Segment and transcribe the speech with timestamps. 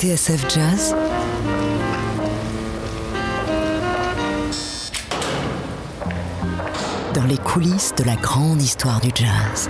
[0.00, 0.94] TSF Jazz
[7.12, 9.68] dans les coulisses de la grande histoire du jazz.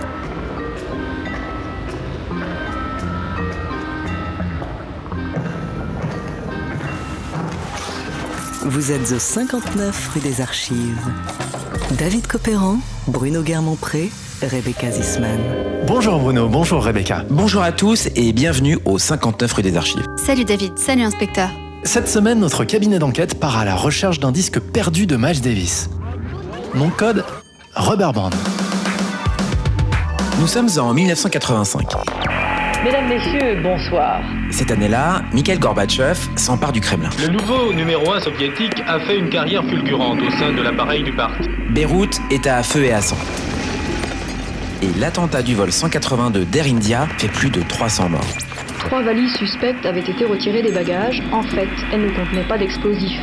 [8.63, 11.11] Vous êtes au 59 rue des Archives.
[11.97, 14.09] David Copéran, Bruno Guermont-Pré,
[14.43, 15.39] Rebecca Zisman.
[15.85, 17.23] Bonjour Bruno, bonjour Rebecca.
[17.29, 20.05] Bonjour à tous et bienvenue au 59 rue des Archives.
[20.17, 21.49] Salut David, salut inspecteur.
[21.83, 25.89] Cette semaine, notre cabinet d'enquête part à la recherche d'un disque perdu de Miles Davis.
[26.73, 27.23] Mon code
[27.75, 28.29] Rubber Band.
[30.39, 31.87] Nous sommes en 1985.
[32.83, 34.21] Mesdames, Messieurs, bonsoir.
[34.49, 37.09] Cette année-là, Mikhail Gorbatchev s'empare du Kremlin.
[37.19, 41.13] Le nouveau numéro 1 soviétique a fait une carrière fulgurante au sein de l'appareil du
[41.13, 41.47] parti.
[41.69, 43.17] Beyrouth est à feu et à sang.
[44.81, 48.21] Et l'attentat du vol 182 d'Air India fait plus de 300 morts.
[48.79, 51.21] Trois valises suspectes avaient été retirées des bagages.
[51.31, 53.21] En fait, elles ne contenaient pas d'explosifs.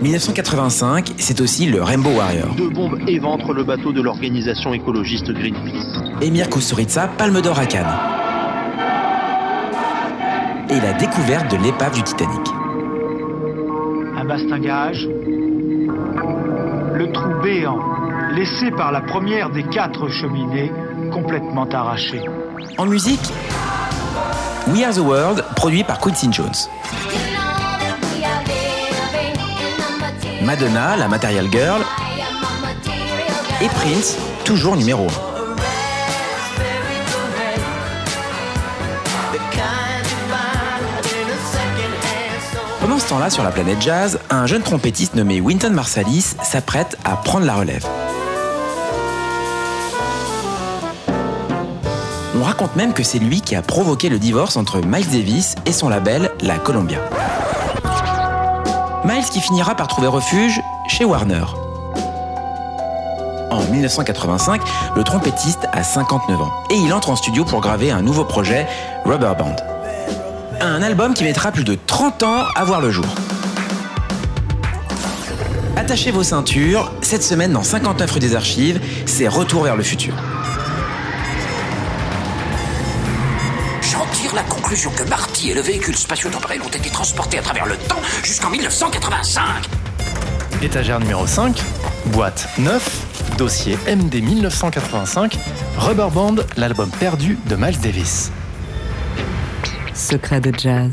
[0.00, 2.54] 1985, c'est aussi le Rainbow Warrior.
[2.54, 5.84] Deux bombes éventrent le bateau de l'organisation écologiste Greenpeace.
[6.22, 7.86] Emir Kusturica, Palme d'Or à Cannes.
[10.70, 12.48] Et la découverte de l'épave du Titanic.
[14.16, 15.06] Un bastingage.
[16.94, 17.78] Le trou béant,
[18.30, 20.72] laissé par la première des quatre cheminées,
[21.12, 22.22] complètement arraché.
[22.78, 23.32] En musique,
[24.68, 26.54] We Are the World, produit par Quincy Jones.
[30.42, 31.82] Madonna, la Material Girl,
[33.60, 35.10] et Prince, toujours numéro 1.
[42.80, 47.16] Pendant ce temps-là, sur la planète jazz, un jeune trompettiste nommé Wynton Marsalis s'apprête à
[47.16, 47.86] prendre la relève.
[52.40, 55.72] On raconte même que c'est lui qui a provoqué le divorce entre Miles Davis et
[55.72, 56.98] son label, la Columbia.
[59.04, 60.58] Miles qui finira par trouver refuge
[60.88, 61.44] chez Warner.
[63.50, 64.62] En 1985,
[64.96, 68.66] le trompettiste a 59 ans et il entre en studio pour graver un nouveau projet,
[69.04, 69.56] Rubber Band.
[70.62, 73.04] Un album qui mettra plus de 30 ans à voir le jour.
[75.76, 80.14] Attachez vos ceintures, cette semaine dans 59 rue des Archives, c'est Retour vers le futur.
[84.70, 88.50] Conclusion que Marty et le véhicule spatio-temporel ont été transportés à travers le temps jusqu'en
[88.50, 89.68] 1985.
[90.62, 91.60] Étagère numéro 5,
[92.06, 95.36] boîte 9, dossier MD 1985,
[95.76, 98.30] Rubber Band, l'album perdu de Miles Davis.
[99.92, 100.92] Secret de jazz.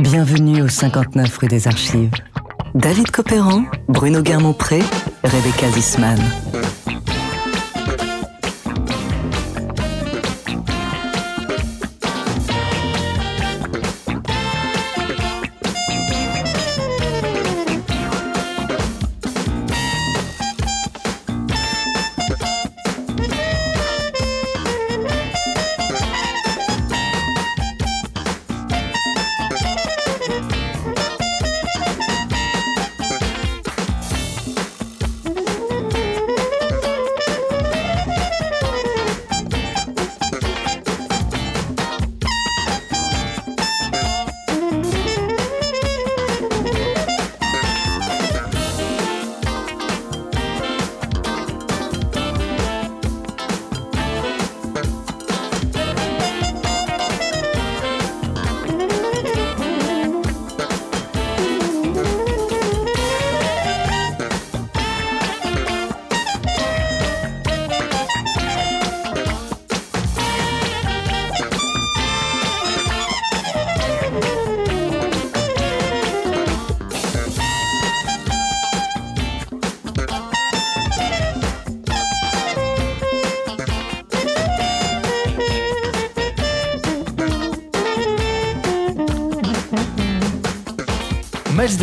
[0.00, 2.10] Bienvenue au 59 rue des Archives.
[2.74, 4.82] David Copéran, Bruno Guermont-Pré,
[5.22, 6.18] Rebecca Zisman.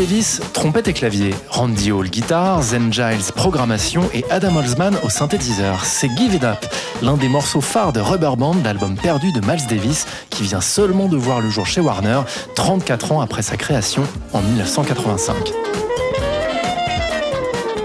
[0.01, 5.85] Davis, trompette et clavier, Randy Hall guitare, Zen Giles programmation et Adam Holzman au synthétiseur.
[5.85, 6.57] C'est Give It Up,
[7.03, 11.07] l'un des morceaux phares de Rubber Band, l'album perdu de Miles Davis, qui vient seulement
[11.07, 12.21] de voir le jour chez Warner,
[12.55, 14.01] 34 ans après sa création
[14.33, 15.35] en 1985.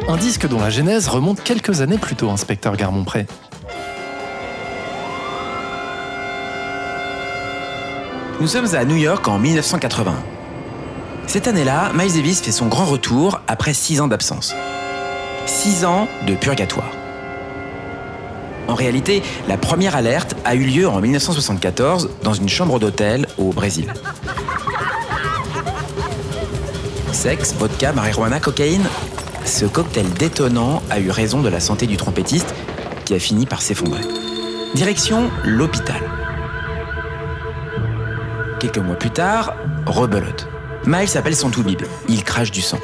[0.08, 3.26] Un disque dont la genèse remonte quelques années plus tôt, inspecteur Garmont-Pré.
[8.40, 10.14] Nous sommes à New York en 1980.
[11.36, 14.54] Cette année-là, Miles Davis fait son grand retour après six ans d'absence.
[15.44, 16.90] Six ans de purgatoire.
[18.68, 23.52] En réalité, la première alerte a eu lieu en 1974 dans une chambre d'hôtel au
[23.52, 23.92] Brésil.
[27.12, 28.86] Sexe, vodka, marijuana, cocaïne,
[29.44, 32.54] ce cocktail détonnant a eu raison de la santé du trompettiste
[33.04, 34.00] qui a fini par s'effondrer.
[34.74, 36.00] Direction l'hôpital.
[38.58, 39.54] Quelques mois plus tard,
[39.84, 40.48] rebelote.
[40.86, 41.82] Miles appelle son toubib.
[42.08, 42.78] Il crache du sang.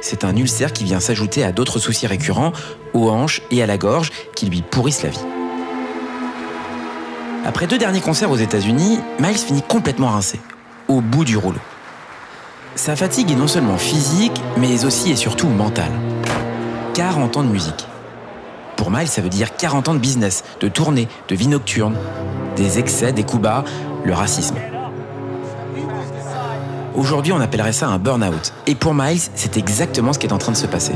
[0.00, 2.52] C'est un ulcère qui vient s'ajouter à d'autres soucis récurrents,
[2.94, 5.26] aux hanches et à la gorge, qui lui pourrissent la vie.
[7.44, 10.38] Après deux derniers concerts aux États-Unis, Miles finit complètement rincé,
[10.86, 11.58] au bout du rouleau.
[12.76, 15.92] Sa fatigue est non seulement physique, mais aussi et surtout mentale.
[16.94, 17.86] 40 ans de musique.
[18.76, 21.96] Pour Miles, ça veut dire 40 ans de business, de tournées, de vie nocturne,
[22.54, 23.64] des excès, des coups bas,
[24.04, 24.56] le racisme.
[26.96, 28.54] Aujourd'hui, on appellerait ça un burn-out.
[28.66, 30.94] Et pour Miles, c'est exactement ce qui est en train de se passer.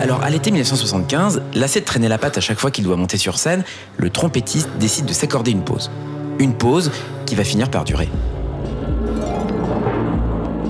[0.00, 3.18] Alors, à l'été 1975, lassé de traîner la patte à chaque fois qu'il doit monter
[3.18, 3.64] sur scène,
[3.96, 5.90] le trompettiste décide de s'accorder une pause.
[6.38, 6.92] Une pause
[7.26, 8.08] qui va finir par durer.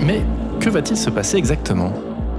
[0.01, 0.23] Mais
[0.59, 1.93] que va-t-il se passer exactement?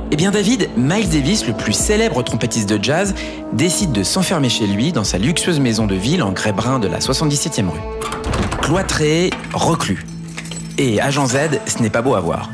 [0.10, 3.14] Eh bien David, Miles Davis, le plus célèbre trompettiste de jazz,
[3.54, 6.88] décide de s'enfermer chez lui dans sa luxueuse maison de ville en grès brun de
[6.88, 7.80] la 77e rue.
[8.62, 10.06] Cloîtré, reclus.
[10.78, 11.38] Et agent Z,
[11.68, 12.50] ce n'est pas beau à voir.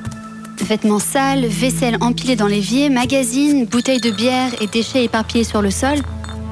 [0.62, 5.72] Vêtements sales, vaisselle empilée dans l'évier, magazines, bouteilles de bière et déchets éparpillés sur le
[5.72, 5.98] sol,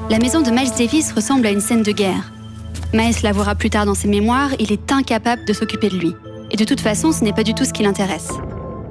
[0.08, 2.32] la maison de Miles Davis ressemble à une scène de guerre.
[2.94, 6.14] Miles l'avouera plus tard dans ses mémoires, il est incapable de s'occuper de lui.
[6.50, 8.30] Et de toute façon, ce n'est pas du tout ce qui l'intéresse.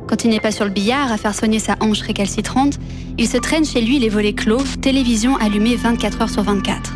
[0.07, 2.77] Quand il n'est pas sur le billard à faire soigner sa hanche récalcitrante,
[3.17, 6.93] il se traîne chez lui les volets clos, télévision allumée 24 heures sur 24.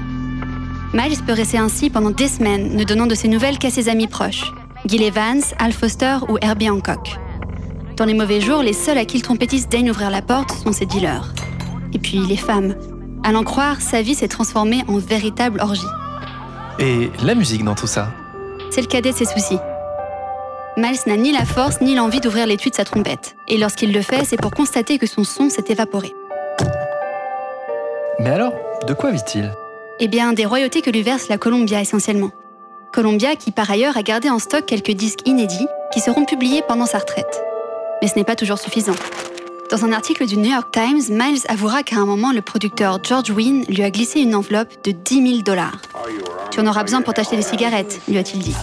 [0.93, 4.07] Miles peut rester ainsi pendant des semaines, ne donnant de ses nouvelles qu'à ses amis
[4.07, 4.51] proches.
[4.85, 7.19] Gil Evans, Al Foster ou Herbie Hancock.
[7.97, 10.71] Dans les mauvais jours, les seuls à qui le trompettiste daigne ouvrir la porte sont
[10.71, 11.33] ses dealers.
[11.93, 12.75] Et puis les femmes.
[13.23, 15.85] À l'en croire, sa vie s'est transformée en véritable orgie.
[16.79, 18.09] Et la musique dans tout ça
[18.71, 19.59] C'est le cadet de ses soucis.
[20.77, 23.35] Miles n'a ni la force ni l'envie d'ouvrir l'étui de sa trompette.
[23.47, 26.15] Et lorsqu'il le fait, c'est pour constater que son son s'est évaporé.
[28.19, 28.53] Mais alors,
[28.87, 29.51] de quoi vit-il?
[29.99, 32.31] Eh bien, des royautés que lui verse la Columbia essentiellement.
[32.91, 36.85] Columbia qui par ailleurs a gardé en stock quelques disques inédits qui seront publiés pendant
[36.85, 37.41] sa retraite.
[38.01, 38.95] Mais ce n'est pas toujours suffisant.
[39.69, 43.29] Dans un article du New York Times, Miles avouera qu'à un moment, le producteur George
[43.29, 45.81] Wynne lui a glissé une enveloppe de 10 000 dollars.
[46.51, 48.55] Tu en auras besoin pour t'acheter des cigarettes, lui a-t-il dit.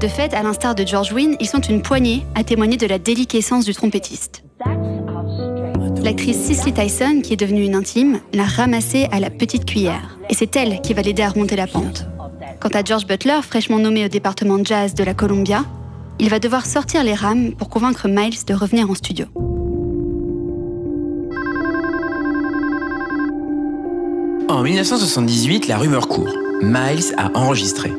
[0.00, 2.98] De fait, à l'instar de George Wynne, ils sont une poignée à témoigner de la
[2.98, 4.42] déliquescence du trompettiste.
[6.02, 10.18] L'actrice Cicely Tyson, qui est devenue une intime, l'a ramassé à la petite cuillère.
[10.30, 12.06] Et c'est elle qui va l'aider à remonter la pente.
[12.58, 15.64] Quant à George Butler, fraîchement nommé au département jazz de la Columbia,
[16.18, 19.26] il va devoir sortir les rames pour convaincre Miles de revenir en studio.
[24.48, 26.34] En 1978, la rumeur court.
[26.62, 27.92] Miles a enregistré.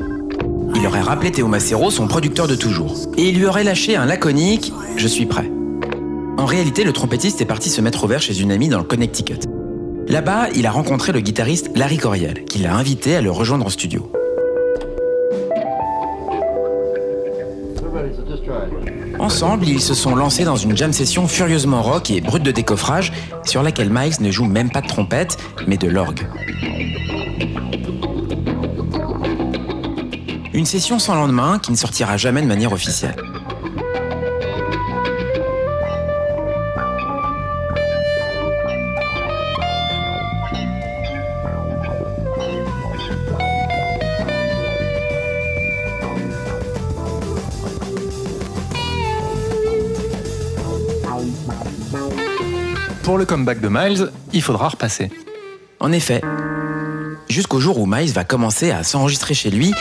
[0.74, 4.06] Il aurait rappelé Théo Macero, son producteur de toujours, et il lui aurait lâché un
[4.06, 5.50] laconique⁇ Je suis prêt⁇
[6.42, 8.84] En réalité, le trompettiste est parti se mettre au vert chez une amie dans le
[8.84, 9.38] Connecticut.
[10.08, 13.68] Là-bas, il a rencontré le guitariste Larry Coriel, qui l'a invité à le rejoindre en
[13.68, 14.10] studio.
[19.20, 23.12] Ensemble, ils se sont lancés dans une jam session furieusement rock et brute de décoffrage,
[23.44, 25.36] sur laquelle Miles ne joue même pas de trompette,
[25.68, 26.26] mais de l'orgue.
[30.52, 33.14] Une session sans lendemain qui ne sortira jamais de manière officielle.
[53.12, 55.10] Pour le comeback de Miles, il faudra repasser.
[55.80, 56.22] En effet,
[57.28, 59.74] jusqu'au jour où Miles va commencer à s'enregistrer chez lui,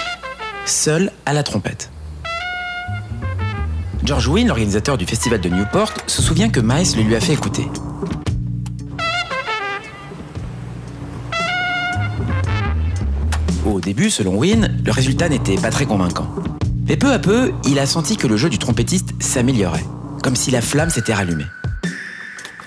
[0.65, 1.91] seul à la trompette.
[4.03, 7.31] George Wynne, l'organisateur du festival de Newport, se souvient que Miles le lui a fait
[7.31, 7.65] écouter.
[13.65, 16.27] Au début, selon Wynne, le résultat n'était pas très convaincant.
[16.85, 19.85] Mais peu à peu, il a senti que le jeu du trompettiste s'améliorait,
[20.21, 21.45] comme si la flamme s'était rallumée.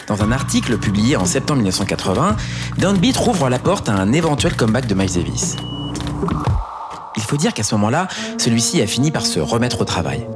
[0.07, 2.37] Dans un article publié en septembre 1980,
[2.79, 5.57] Downbeat rouvre la porte à un éventuel comeback de Miles Davis.
[7.17, 10.27] Il faut dire qu'à ce moment-là, celui-ci a fini par se remettre au travail.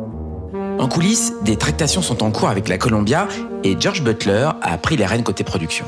[0.78, 3.28] En coulisses, des tractations sont en cours avec la Columbia
[3.62, 5.84] et George Butler a pris les rênes côté production.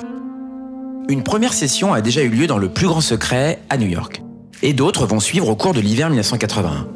[1.08, 4.22] Une première session a déjà eu lieu dans le plus grand secret à New York.
[4.62, 6.86] Et d'autres vont suivre au cours de l'hiver 1981.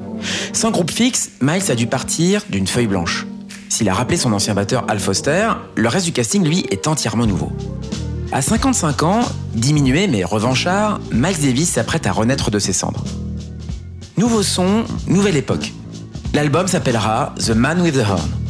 [0.52, 3.26] Sans groupe fixe, Miles a dû partir d'une feuille blanche.
[3.74, 7.26] S'il a rappelé son ancien batteur Al Foster, le reste du casting, lui, est entièrement
[7.26, 7.50] nouveau.
[8.30, 13.02] À 55 ans, diminué mais revanchard, Miles Davis s'apprête à renaître de ses cendres.
[14.16, 15.72] Nouveau son, nouvelle époque.
[16.34, 18.43] L'album s'appellera The Man with the Horn.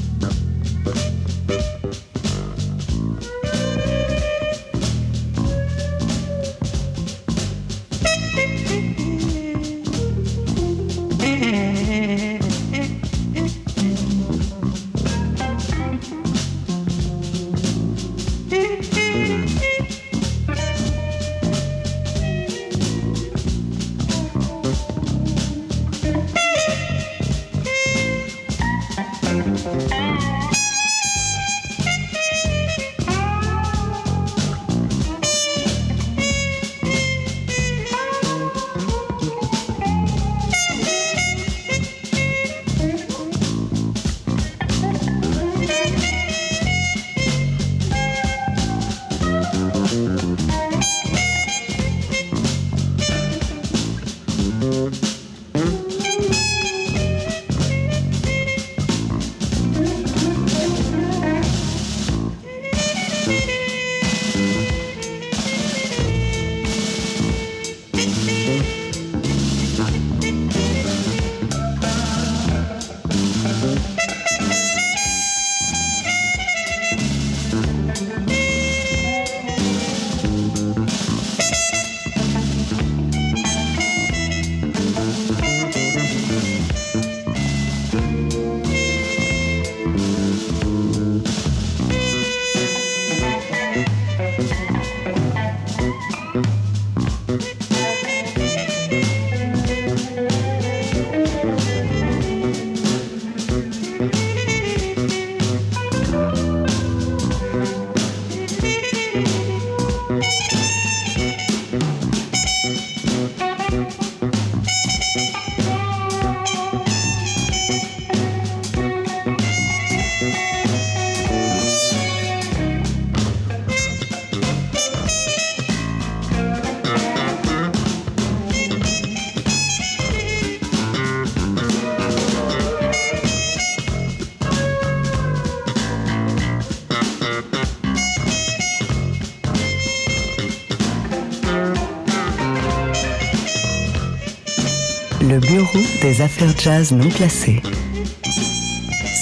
[145.74, 147.60] Des affaires jazz non classées.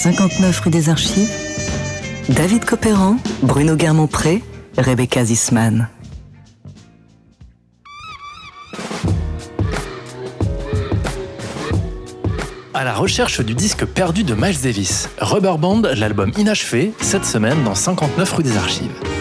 [0.03, 1.31] 59 rue des Archives.
[2.29, 4.43] David Copéran, Bruno Guermont-Pré,
[4.77, 5.89] Rebecca Zisman.
[12.75, 17.63] À la recherche du disque perdu de Miles Davis, Rubber Band, l'album inachevé, cette semaine
[17.63, 19.12] dans 59 rue des Archives.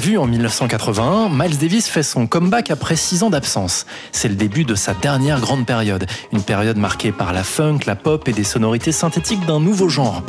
[0.00, 3.84] Vu en 1981, Miles Davis fait son comeback après 6 ans d'absence.
[4.12, 7.96] C'est le début de sa dernière grande période, une période marquée par la funk, la
[7.96, 10.22] pop et des sonorités synthétiques d'un nouveau genre.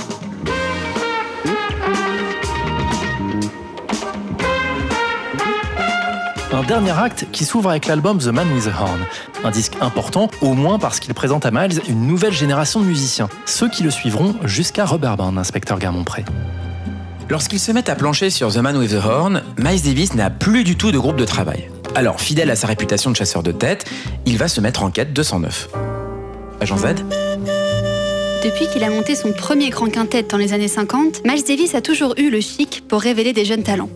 [6.53, 8.99] Un dernier acte qui s'ouvre avec l'album The Man with the Horn.
[9.45, 13.29] Un disque important, au moins parce qu'il présente à Miles une nouvelle génération de musiciens,
[13.45, 16.25] ceux qui le suivront jusqu'à Band, inspecteur Garmont-Pré.
[17.31, 20.65] Lorsqu'ils se mettent à plancher sur The Man with the Horn, Miles Davis n'a plus
[20.65, 21.69] du tout de groupe de travail.
[21.95, 23.85] Alors, fidèle à sa réputation de chasseur de tête,
[24.25, 25.69] il va se mettre en quête de 109.
[26.59, 26.87] Agent Z
[28.43, 31.79] Depuis qu'il a monté son premier grand quintet dans les années 50, Miles Davis a
[31.79, 33.89] toujours eu le chic pour révéler des jeunes talents.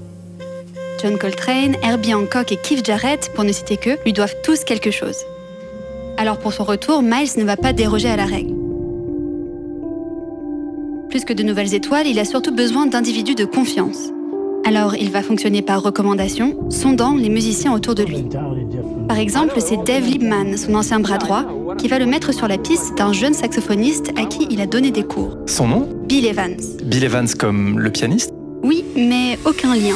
[1.04, 4.92] John Coltrane, Herbie Hancock et Keith Jarrett, pour ne citer que, lui doivent tous quelque
[4.92, 5.18] chose.
[6.16, 8.55] Alors pour son retour, Miles ne va pas déroger à la règle.
[11.10, 14.12] Plus que de nouvelles étoiles, il a surtout besoin d'individus de confiance.
[14.66, 18.26] Alors il va fonctionner par recommandation, sondant les musiciens autour de lui.
[19.08, 21.46] Par exemple, c'est Dave Liebman, son ancien bras droit,
[21.78, 24.90] qui va le mettre sur la piste d'un jeune saxophoniste à qui il a donné
[24.90, 25.38] des cours.
[25.46, 25.90] Son nom?
[26.08, 26.58] Bill Evans.
[26.84, 28.32] Bill Evans comme le pianiste?
[28.64, 29.96] Oui, mais aucun lien.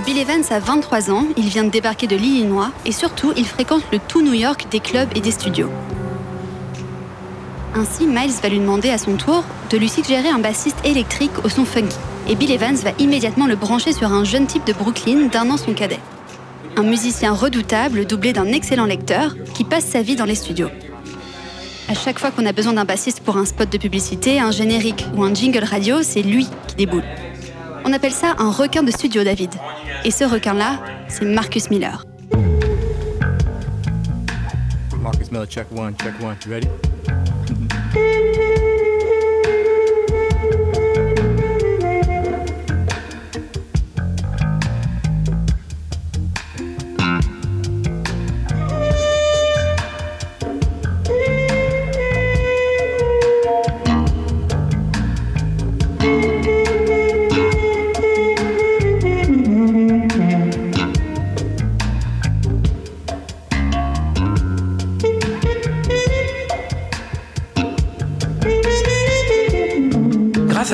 [0.00, 3.84] Bill Evans a 23 ans, il vient de débarquer de l'Illinois et surtout il fréquente
[3.92, 5.68] le tout New York des clubs et des studios.
[7.74, 11.48] Ainsi, Miles va lui demander à son tour de lui suggérer un bassiste électrique au
[11.48, 11.96] son funky.
[12.28, 15.56] Et Bill Evans va immédiatement le brancher sur un jeune type de Brooklyn d'un an
[15.56, 16.00] son cadet.
[16.76, 20.70] Un musicien redoutable doublé d'un excellent lecteur qui passe sa vie dans les studios.
[21.88, 25.06] À chaque fois qu'on a besoin d'un bassiste pour un spot de publicité, un générique
[25.16, 27.04] ou un jingle radio, c'est lui qui déboule.
[27.84, 29.50] On appelle ça un requin de studio, David.
[30.04, 32.04] Et ce requin-là, c'est Marcus Miller.
[35.00, 35.46] Marcus smell.
[35.46, 36.36] Check one, check one.
[36.46, 36.68] You ready?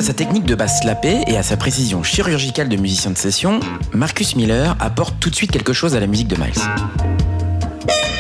[0.09, 3.61] sa technique de basse slappée et à sa précision chirurgicale de musicien de session,
[3.93, 6.55] Marcus Miller apporte tout de suite quelque chose à la musique de Miles.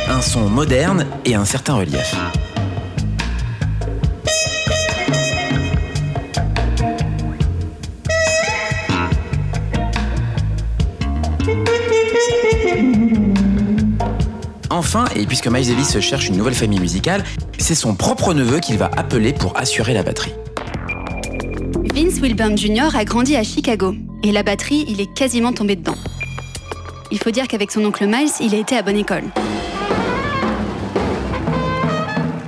[0.07, 2.15] Un son moderne et un certain relief.
[14.69, 17.25] Enfin, et puisque Miles Davis cherche une nouvelle famille musicale,
[17.59, 20.35] c'est son propre neveu qu'il va appeler pour assurer la batterie.
[22.39, 22.97] Wilburn Jr.
[22.97, 25.97] a grandi à Chicago et la batterie, il est quasiment tombé dedans.
[27.11, 29.25] Il faut dire qu'avec son oncle Miles, il a été à bonne école.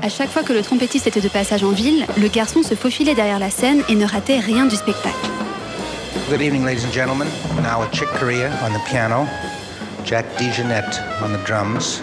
[0.00, 3.16] À chaque fois que le trompettiste était de passage en ville, le garçon se faufilait
[3.16, 5.28] derrière la scène et ne ratait rien du spectacle.
[6.30, 7.26] Good evening, ladies and gentlemen.
[7.56, 9.26] Now Chick Corea on the piano,
[10.04, 12.00] Jack DeJohnette on the drums,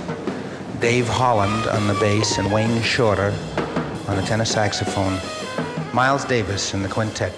[0.82, 3.32] Dave Holland on the bass, and Wayne Shorter
[4.10, 5.17] on the tenor saxophone.
[5.94, 7.32] Miles Davis in the quintet.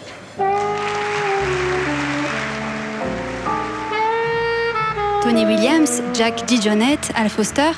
[5.30, 7.70] Tony Williams, Jack DeJohnette, Al Foster,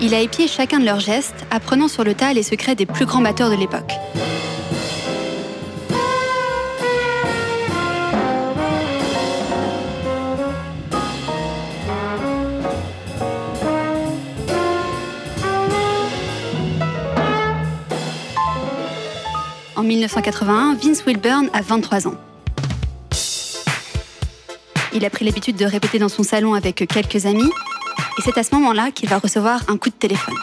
[0.00, 3.04] il a épié chacun de leurs gestes, apprenant sur le tas les secrets des plus
[3.04, 3.94] grands batteurs de l'époque.
[19.74, 22.33] En 1981, Vince Wilburn a 23 ans.
[24.94, 27.50] Il a pris l'habitude de répéter dans son salon avec quelques amis,
[28.16, 30.36] et c'est à ce moment-là qu'il va recevoir un coup de téléphone.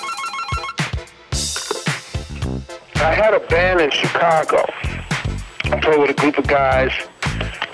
[2.98, 4.58] I had a band in Chicago.
[5.66, 6.92] I played with a group of guys.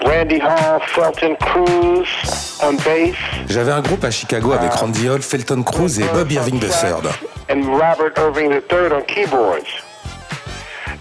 [0.05, 2.07] Randy Hall, Felton Cruz
[2.63, 3.15] on bass.
[3.49, 6.93] J'avais un groupe à Chicago avec Randy Hall, Felton Cruz et Bob Irving III.
[7.49, 9.67] And Robert Irving III on keyboards.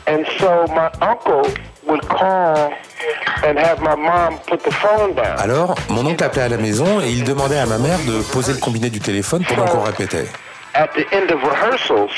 [0.08, 1.52] And so my uncle
[1.86, 2.72] would call
[3.44, 5.38] and have my mom put the phone down.
[5.38, 8.52] Alors, mon oncle appelait à la maison et il demandait à ma mère de poser
[8.52, 10.26] le combiné du téléphone pendant qu'on répétait.
[10.74, 12.10] At the end of rehearsals,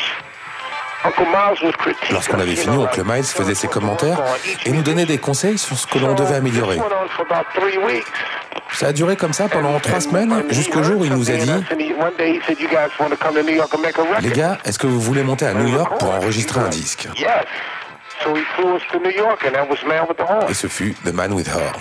[1.05, 2.11] Uncle Miles would critique.
[2.11, 4.21] Lorsqu'on avait fini, oncle Miles faisait ses commentaires
[4.67, 6.81] et nous donnait des conseils sur ce que l'on devait améliorer.
[8.73, 11.51] Ça a duré comme ça pendant trois semaines, jusqu'au jour où il nous a dit?
[14.21, 17.09] Les gars, est-ce que vous voulez monter à New York pour enregistrer un disque?
[18.19, 18.25] Yes.
[18.25, 20.47] So he flew us to New York, and that was Man with the Horn.
[20.49, 21.75] Et ce fut The Man with Horn.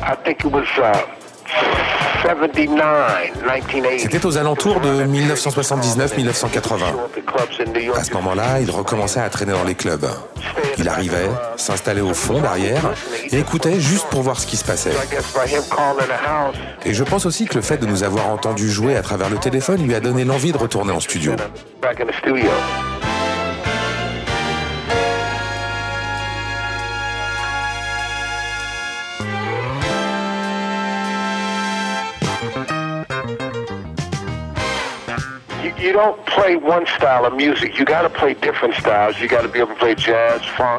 [0.00, 0.92] I think it was uh,
[2.22, 3.98] 79, 1980.
[3.98, 6.78] C'était aux alentours de 1979-1980.
[7.14, 7.98] The clubs in New York.
[7.98, 10.06] À ce moment-là, il recommençait à traîner dans les clubs.
[10.78, 12.82] Il arrivait, s'installait au fond, derrière,
[13.30, 14.92] et écoutait juste pour voir ce qui se passait.
[16.84, 19.38] Et je pense aussi que le fait de nous avoir entendus jouer à travers le
[19.38, 21.32] téléphone lui a donné l'envie de retourner en studio.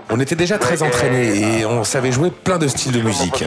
[0.09, 3.45] On était déjà très entraînés et on savait jouer plein de styles de musique.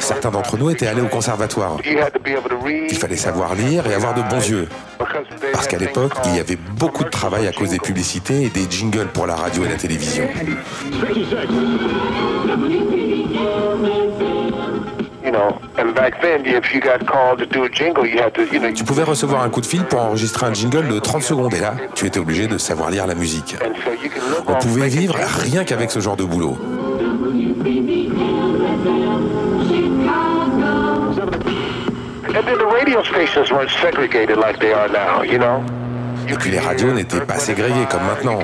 [0.00, 1.76] Certains d'entre nous étaient allés au conservatoire.
[1.84, 2.90] You had to be able to read.
[2.90, 4.68] Il fallait savoir lire et avoir de bons yeux.
[5.52, 8.70] Parce qu'à l'époque, il y avait beaucoup de travail à cause des publicités et des
[8.70, 10.24] jingles pour la radio et la télévision.
[18.74, 21.60] Tu pouvais recevoir un coup de fil pour enregistrer un jingle de 30 secondes et
[21.60, 23.56] là, tu étais obligé de savoir lire la musique.
[24.46, 26.56] On pouvait vivre rien qu'avec ce genre de boulot.
[36.28, 38.38] Et puis les radios n'étaient pas ségrégées comme maintenant.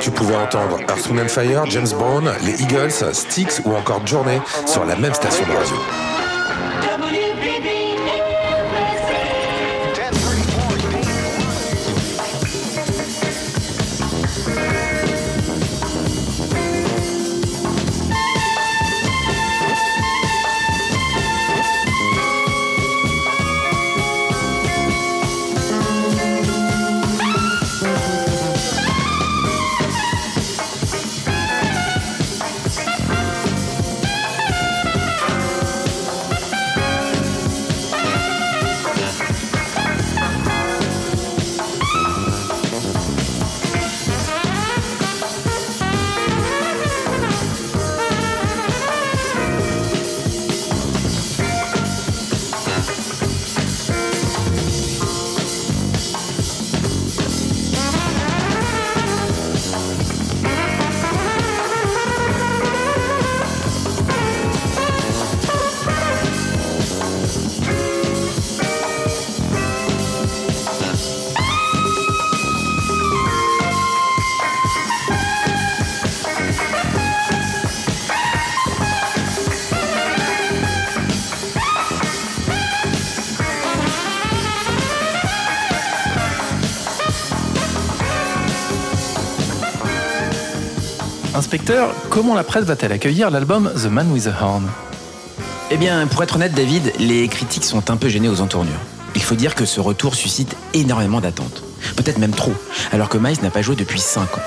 [0.00, 4.84] Tu pouvais entendre Earth, and Fire, James Brown, les Eagles, Styx ou encore Journey sur
[4.84, 6.27] la même station de radio.
[91.48, 94.68] Inspecteur, comment la presse va-t-elle accueillir l'album The Man with the Horn?
[95.70, 98.78] Eh bien, pour être honnête, David, les critiques sont un peu gênées aux entournures.
[99.14, 101.62] Il faut dire que ce retour suscite énormément d'attentes.
[101.96, 102.52] Peut-être même trop,
[102.92, 104.42] alors que Miles n'a pas joué depuis 5 ans.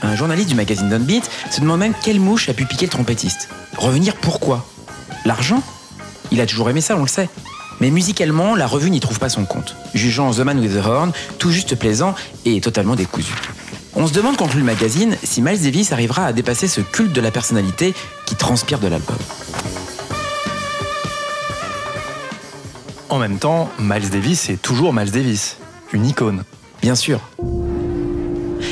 [0.00, 3.50] Un journaliste du magazine Downbeat se demande même quelle mouche a pu piquer le trompettiste.
[3.76, 4.66] Revenir pourquoi?
[5.26, 5.62] L'argent?
[6.32, 7.28] Il a toujours aimé ça, on le sait.
[7.80, 11.12] Mais musicalement, la revue n'y trouve pas son compte, jugeant The Man with the Horn
[11.38, 13.34] tout juste plaisant et totalement décousu.
[13.94, 17.12] On se demande quand lit le magazine si Miles Davis arrivera à dépasser ce culte
[17.12, 17.94] de la personnalité
[18.26, 19.16] qui transpire de l'album.
[23.08, 25.56] En même temps, Miles Davis est toujours Miles Davis,
[25.92, 26.44] une icône.
[26.80, 27.20] Bien sûr.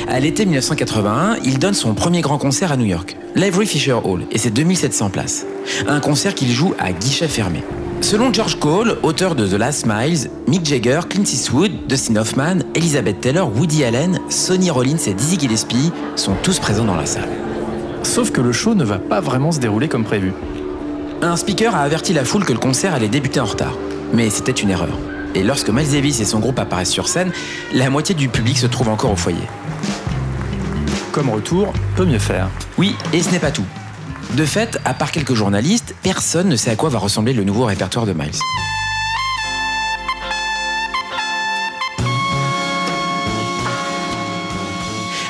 [0.07, 4.25] À l'été 1981, il donne son premier grand concert à New York, l'Ivory Fisher Hall,
[4.31, 5.45] et c'est 2700 places.
[5.87, 7.61] Un concert qu'il joue à guichet fermé.
[8.01, 13.19] Selon George Cole, auteur de The Last Miles, Mick Jagger, Clint Eastwood, Dustin Hoffman, Elizabeth
[13.19, 17.29] Taylor, Woody Allen, Sonny Rollins et Dizzy Gillespie sont tous présents dans la salle.
[18.03, 20.33] Sauf que le show ne va pas vraiment se dérouler comme prévu.
[21.21, 23.77] Un speaker a averti la foule que le concert allait débuter en retard.
[24.13, 24.97] Mais c'était une erreur.
[25.35, 27.31] Et lorsque Miles Davis et son groupe apparaissent sur scène,
[27.73, 29.47] la moitié du public se trouve encore au foyer.
[31.11, 32.49] Comme retour, peut mieux faire.
[32.77, 33.65] Oui, et ce n'est pas tout.
[34.35, 37.65] De fait, à part quelques journalistes, personne ne sait à quoi va ressembler le nouveau
[37.65, 38.29] répertoire de Miles.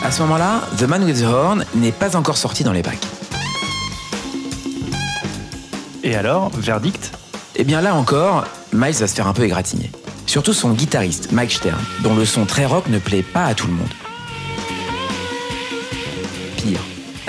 [0.03, 3.07] À ce moment-là, The Man with the Horn n'est pas encore sorti dans les bacs.
[6.03, 7.11] Et alors, verdict?
[7.55, 9.91] Eh bien là encore, Miles va se faire un peu égratigner.
[10.25, 13.67] Surtout son guitariste, Mike Stern, dont le son très rock ne plaît pas à tout
[13.67, 13.89] le monde.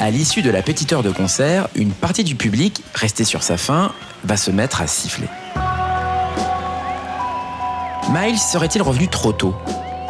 [0.01, 3.59] À l'issue de la petite heure de concert, une partie du public, restée sur sa
[3.59, 3.93] faim,
[4.25, 5.29] va se mettre à siffler.
[8.11, 9.55] Miles serait-il revenu trop tôt?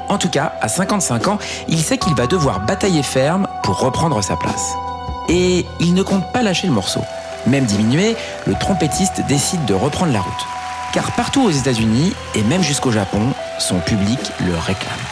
[0.09, 4.23] En tout cas, à 55 ans, il sait qu'il va devoir batailler ferme pour reprendre
[4.23, 4.75] sa place.
[5.29, 7.01] Et il ne compte pas lâcher le morceau.
[7.49, 10.47] Même diminué, le trompettiste décide de reprendre la route.
[10.95, 15.10] Car partout aux États-Unis, et même jusqu'au Japon, son public le réclame.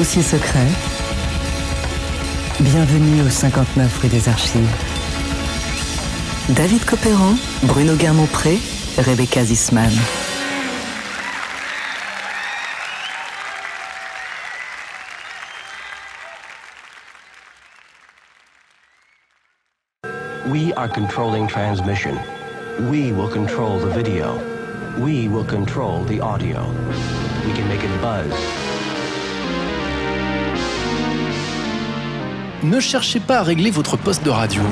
[0.00, 0.66] Dossier secret.
[2.58, 4.66] Bienvenue au 59 rue des Archives.
[6.48, 7.34] David Copéran,
[7.64, 8.58] Bruno Guermont-Pré,
[8.96, 9.90] Rebecca Zisman.
[20.46, 22.18] We are controlling transmission.
[22.88, 24.40] We will control the video.
[24.98, 26.64] We will control the audio.
[27.44, 28.59] We can make it buzz.
[32.62, 34.62] Ne cherchez pas à régler votre poste de radio.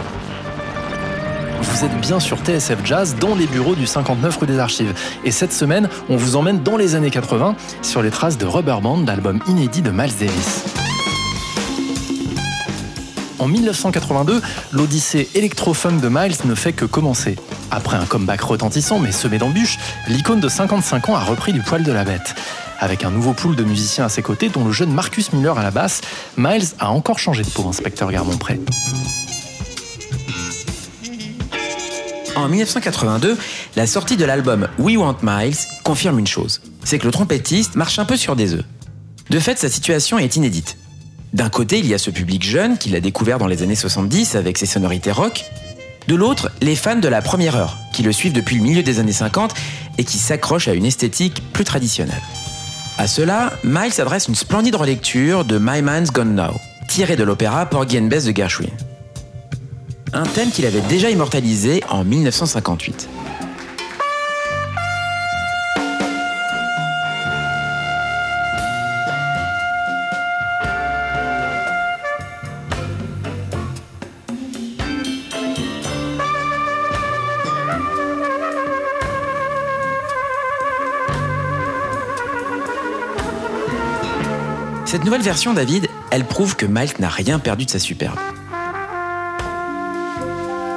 [1.62, 4.92] Vous êtes bien sur TSF Jazz dans les bureaux du 59 rue des Archives.
[5.24, 8.76] Et cette semaine, on vous emmène dans les années 80 sur les traces de Rubber
[8.82, 10.64] Band, l'album inédit de Miles Davis.
[13.38, 17.36] En 1982, l'odyssée électro-funk de Miles ne fait que commencer.
[17.70, 21.82] Après un comeback retentissant mais semé d'embûches, l'icône de 55 ans a repris du poil
[21.82, 22.34] de la bête.
[22.80, 25.62] Avec un nouveau pool de musiciens à ses côtés, dont le jeune Marcus Miller à
[25.62, 26.00] la basse,
[26.36, 28.60] Miles a encore changé de peau, inspecteur Garmont-Pré.
[32.36, 33.36] En 1982,
[33.74, 37.98] la sortie de l'album We Want Miles confirme une chose, c'est que le trompettiste marche
[37.98, 38.64] un peu sur des œufs.
[39.28, 40.76] De fait, sa situation est inédite.
[41.32, 44.36] D'un côté, il y a ce public jeune qui l'a découvert dans les années 70
[44.36, 45.44] avec ses sonorités rock.
[46.06, 49.00] De l'autre, les fans de la première heure, qui le suivent depuis le milieu des
[49.00, 49.52] années 50
[49.98, 52.22] et qui s'accrochent à une esthétique plus traditionnelle.
[52.98, 57.64] À cela, Miles adresse une splendide relecture de My Man's Gone Now, tirée de l'opéra
[57.64, 58.70] Porgy and Bess de Gershwin.
[60.12, 63.08] Un thème qu'il avait déjà immortalisé en 1958.
[84.90, 88.18] Cette nouvelle version, David, elle prouve que Miles n'a rien perdu de sa superbe.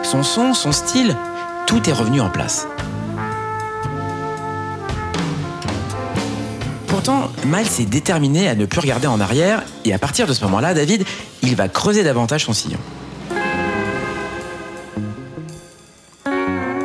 [0.04, 1.16] Son son, son style,
[1.66, 2.68] tout est revenu en place.
[6.88, 10.44] Pourtant, Miles est déterminé à ne plus regarder en arrière et à partir de ce
[10.44, 11.06] moment-là, David,
[11.42, 12.80] il va creuser davantage son sillon.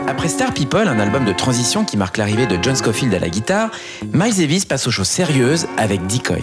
[0.07, 3.31] Après Star People, un album de transition qui marque l'arrivée de John Scofield à la
[3.31, 3.73] guitare,
[4.13, 6.41] Miles Davis passe aux choses sérieuses avec Decoy.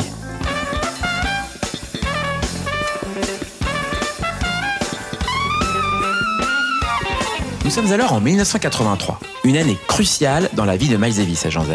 [7.63, 11.49] Nous sommes alors en 1983, une année cruciale dans la vie de Miles Davis à
[11.49, 11.69] Jean Z.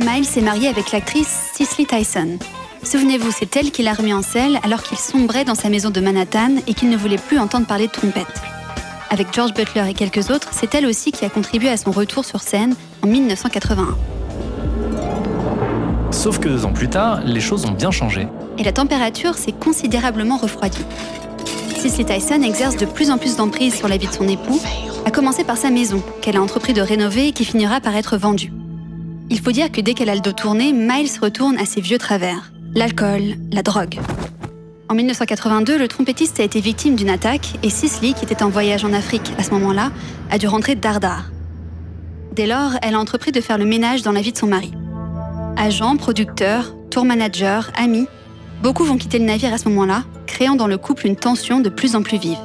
[0.00, 2.38] Miles s'est marié avec l'actrice Cicely Tyson.
[2.82, 6.00] Souvenez-vous, c'est elle qui l'a remis en selle alors qu'il sombrait dans sa maison de
[6.00, 8.26] Manhattan et qu'il ne voulait plus entendre parler de trompette.
[9.10, 12.24] Avec George Butler et quelques autres, c'est elle aussi qui a contribué à son retour
[12.24, 13.96] sur scène en 1981.
[16.10, 18.26] Sauf que deux ans plus tard, les choses ont bien changé.
[18.58, 20.84] Et la température s'est considérablement refroidie.
[21.82, 24.60] Cicely Tyson exerce de plus en plus d'emprise sur la vie de son époux,
[25.04, 28.16] à commencer par sa maison, qu'elle a entrepris de rénover et qui finira par être
[28.16, 28.52] vendue.
[29.30, 31.98] Il faut dire que dès qu'elle a le dos tourné, Miles retourne à ses vieux
[31.98, 33.98] travers l'alcool, la drogue.
[34.88, 38.84] En 1982, le trompettiste a été victime d'une attaque et Cicely, qui était en voyage
[38.84, 39.90] en Afrique à ce moment-là,
[40.30, 41.32] a dû rentrer dardard.
[42.32, 44.70] Dès lors, elle a entrepris de faire le ménage dans la vie de son mari.
[45.56, 48.06] Agent, producteur, tour manager, amis,
[48.62, 51.68] beaucoup vont quitter le navire à ce moment-là, créant dans le couple une tension de
[51.68, 52.38] plus en plus vive.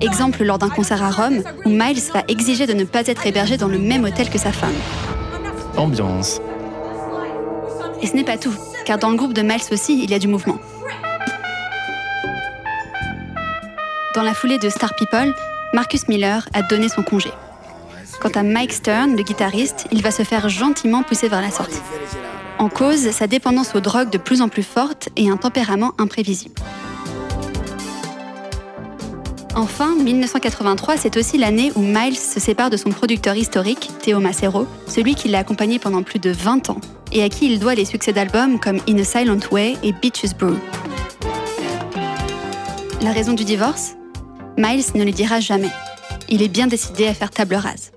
[0.00, 3.56] Exemple lors d'un concert à Rome, où Miles va exiger de ne pas être hébergé
[3.56, 4.74] dans le même hôtel que sa femme.
[5.76, 6.40] Ambiance.
[8.00, 10.18] Et ce n'est pas tout, car dans le groupe de Miles aussi, il y a
[10.18, 10.58] du mouvement.
[14.14, 15.34] Dans la foulée de Star People,
[15.72, 17.30] Marcus Miller a donné son congé.
[18.20, 21.80] Quant à Mike Stern, le guitariste, il va se faire gentiment pousser vers la sortie.
[22.62, 26.54] En cause, sa dépendance aux drogues de plus en plus forte et un tempérament imprévisible.
[29.56, 34.68] Enfin, 1983, c'est aussi l'année où Miles se sépare de son producteur historique, Theo Macero,
[34.86, 37.84] celui qui l'a accompagné pendant plus de 20 ans, et à qui il doit les
[37.84, 40.56] succès d'albums comme In a Silent Way et Beaches Brew.
[43.00, 43.96] La raison du divorce?
[44.56, 45.72] Miles ne le dira jamais.
[46.28, 47.90] Il est bien décidé à faire table rase.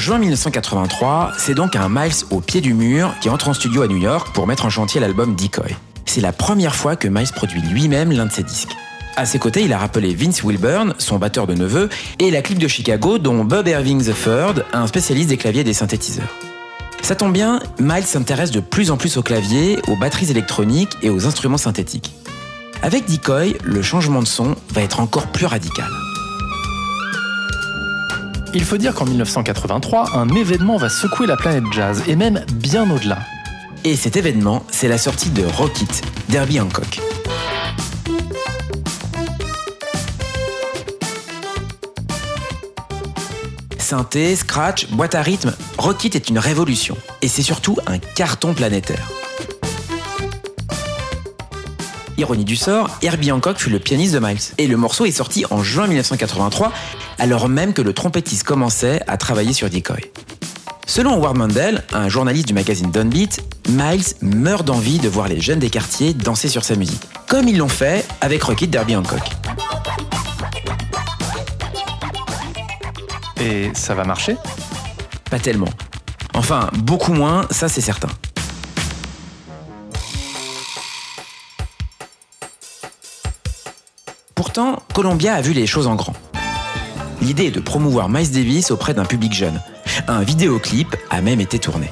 [0.00, 3.86] Juin 1983, c'est donc un Miles au pied du mur qui entre en studio à
[3.86, 5.76] New York pour mettre en chantier l'album Decoy.
[6.06, 8.74] C'est la première fois que Miles produit lui-même l'un de ses disques.
[9.16, 12.58] À ses côtés, il a rappelé Vince Wilburn, son batteur de neveu, et la clique
[12.58, 16.34] de Chicago, dont Bob Irving III, un spécialiste des claviers et des synthétiseurs.
[17.02, 21.10] Ça tombe bien, Miles s'intéresse de plus en plus aux claviers, aux batteries électroniques et
[21.10, 22.14] aux instruments synthétiques.
[22.82, 25.90] Avec Decoy, le changement de son va être encore plus radical.
[28.52, 32.90] Il faut dire qu'en 1983, un événement va secouer la planète jazz, et même bien
[32.90, 33.18] au-delà.
[33.84, 37.00] Et cet événement, c'est la sortie de Rock It, Derby Hancock.
[43.78, 46.96] Synthé, scratch, boîte à rythme, Rock It est une révolution.
[47.22, 49.08] Et c'est surtout un carton planétaire.
[52.20, 54.38] Ironie du sort, Herbie Hancock fut le pianiste de Miles.
[54.58, 56.70] Et le morceau est sorti en juin 1983,
[57.18, 60.12] alors même que le trompettiste commençait à travailler sur Decoy.
[60.86, 65.60] Selon Howard Mandel, un journaliste du magazine Downbeat, Miles meurt d'envie de voir les jeunes
[65.60, 69.22] des quartiers danser sur sa musique, comme ils l'ont fait avec Rocket Derby Hancock.
[73.40, 74.36] Et ça va marcher?
[75.30, 75.70] Pas tellement.
[76.34, 78.08] Enfin, beaucoup moins, ça c'est certain.
[84.52, 86.12] Pourtant, Columbia a vu les choses en grand.
[87.22, 89.62] L'idée est de promouvoir Miles Davis auprès d'un public jeune.
[90.08, 91.88] Un vidéoclip a même été tourné.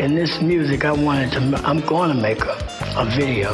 [0.00, 3.48] In this music, I wanted to, I'm going to make a, a video.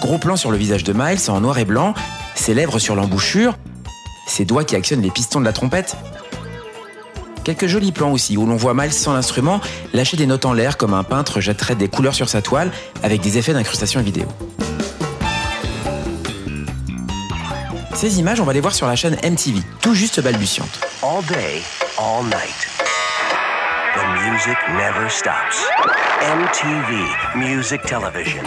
[0.00, 1.94] Gros plan sur le visage de Miles en noir et blanc,
[2.34, 3.56] ses lèvres sur l'embouchure,
[4.26, 5.96] ses doigts qui actionnent les pistons de la trompette.
[7.44, 9.60] Quelques jolis plans aussi où l'on voit Miles sans l'instrument
[9.94, 12.72] lâcher des notes en l'air comme un peintre jetterait des couleurs sur sa toile
[13.04, 14.26] avec des effets d'incrustation vidéo.
[17.94, 20.80] Ces images, on va les voir sur la chaîne MTV, tout juste balbutiante.
[21.02, 21.62] All day,
[21.98, 22.68] all night.
[23.94, 25.66] The music never stops.
[26.22, 27.04] MTV
[27.36, 28.42] Music Television.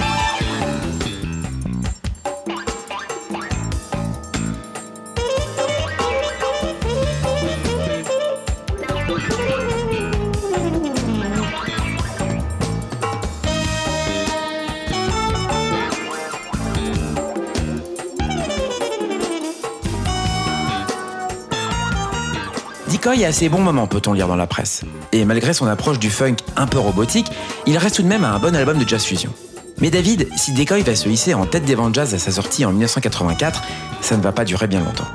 [22.94, 24.84] Decoy a assez bons moments, peut-on lire dans la presse.
[25.14, 27.26] Et malgré son approche du funk un peu robotique,
[27.66, 29.34] il reste tout de même un bon album de jazz fusion.
[29.82, 32.66] Mais David, si Decoy va se hisser en tête des ventes jazz à sa sortie
[32.66, 33.64] en 1984,
[34.00, 35.08] ça ne va pas durer bien longtemps.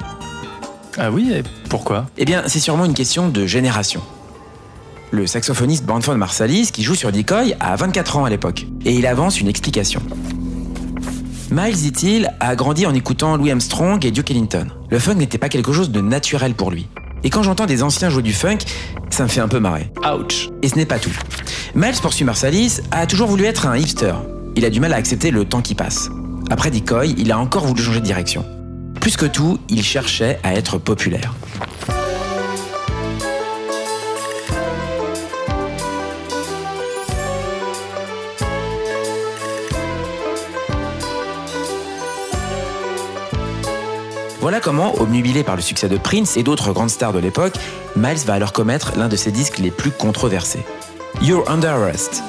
[0.98, 2.06] Ah oui, et pourquoi?
[2.16, 4.02] Eh bien, c'est sûrement une question de génération.
[5.12, 9.06] Le saxophoniste Branford Marsalis, qui joue sur Decoy, a 24 ans à l'époque, et il
[9.06, 10.02] avance une explication.
[11.52, 14.66] Miles, dit-il, a grandi en écoutant Louis Armstrong et Duke Ellington.
[14.90, 16.88] Le funk n'était pas quelque chose de naturel pour lui.
[17.24, 18.58] Et quand j'entends des anciens jouer du funk,
[19.10, 19.90] ça me fait un peu marrer.
[20.04, 21.16] Ouch Et ce n'est pas tout.
[21.74, 24.14] Miles, poursuit Marsalis, a toujours voulu être un hipster.
[24.56, 26.10] Il a du mal à accepter le temps qui passe.
[26.50, 28.44] Après Decoy, il a encore voulu changer de direction.
[29.00, 31.34] Plus que tout, il cherchait à être populaire.
[44.40, 47.54] Voilà comment, obnubilé par le succès de Prince et d'autres grandes stars de l'époque,
[47.96, 50.64] Miles va alors commettre l'un de ses disques les plus controversés.
[51.20, 52.22] You're Under Arrest.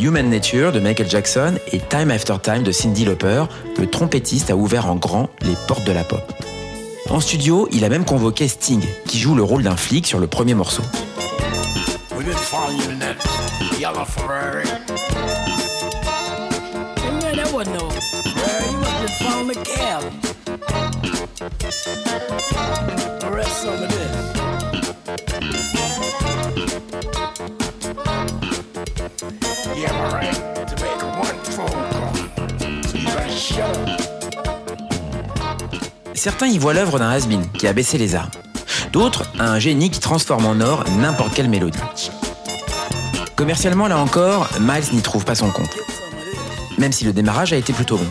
[0.00, 3.44] Human Nature de Michael Jackson et Time After Time de Cyndi Lauper,
[3.78, 6.32] le trompettiste a ouvert en grand les portes de la pop.
[7.08, 10.26] En studio, il a même convoqué Sting, qui joue le rôle d'un flic sur le
[10.26, 10.82] premier morceau.
[36.14, 38.30] Certains y voient l'œuvre d'un has qui a baissé les armes.
[38.92, 41.78] D'autres, un génie qui transforme en or n'importe quelle mélodie.
[43.36, 45.76] Commercialement, là encore, Miles n'y trouve pas son compte.
[46.78, 48.08] Même si le démarrage a été plutôt bon.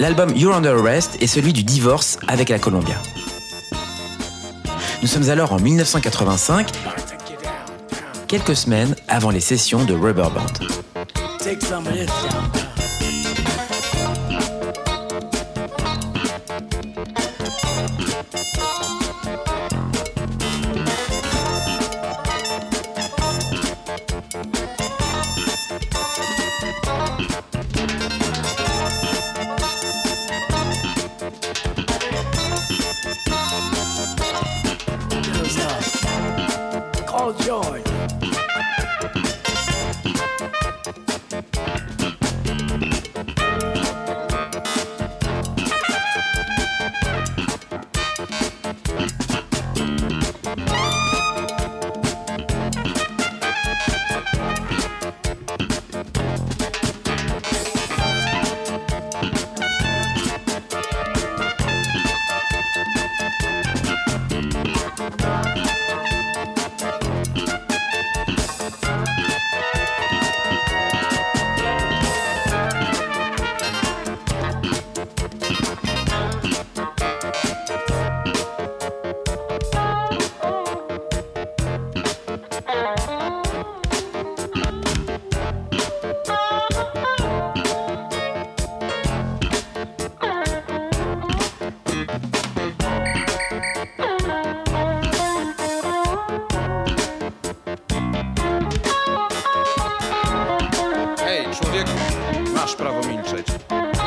[0.00, 2.96] L'album You're Under Arrest est celui du divorce avec la Columbia.
[5.00, 6.70] Nous sommes alors en 1985,
[8.26, 10.44] quelques semaines avant les sessions de Rubber Band.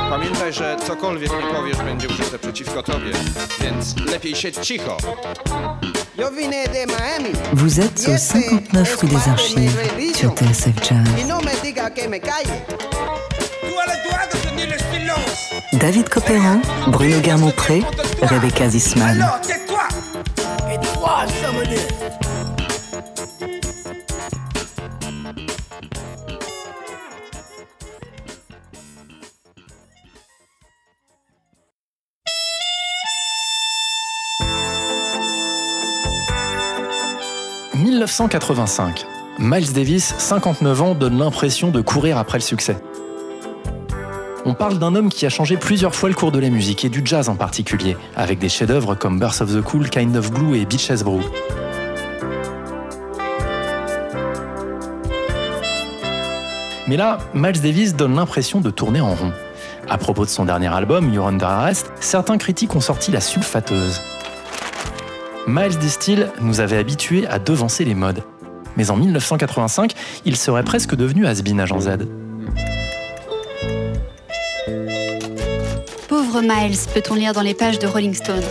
[0.10, 3.12] Pamiętaj, że cokolwiek mi powiesz będzie użyte przeciwko tobie,
[3.62, 4.98] więc lepiej siedź cicho.
[7.54, 9.72] Vous êtes au 59 rue des Archives
[10.16, 11.08] sur TSF Jazz.
[15.74, 17.84] David Copéran, Bruno Guermont-Pré,
[18.22, 19.24] Rebecca Zisman.
[38.20, 39.06] 1985.
[39.38, 42.76] Miles Davis, 59 ans, donne l'impression de courir après le succès.
[44.44, 46.90] On parle d'un homme qui a changé plusieurs fois le cours de la musique et
[46.90, 50.58] du jazz en particulier, avec des chefs-d'œuvre comme Birth of the Cool, Kind of Blue
[50.58, 51.22] et Beaches Brew.
[56.88, 59.32] Mais là, Miles Davis donne l'impression de tourner en rond.
[59.88, 64.02] À propos de son dernier album, You're Under Arrest, certains critiques ont sorti la sulfateuse.
[65.48, 68.22] Miles Distill nous avait habitués à devancer les modes.
[68.76, 69.94] Mais en 1985,
[70.26, 71.90] il serait presque devenu has-been agent Z.
[76.10, 78.44] Pauvre Miles, peut-on lire dans les pages de Rolling Stone?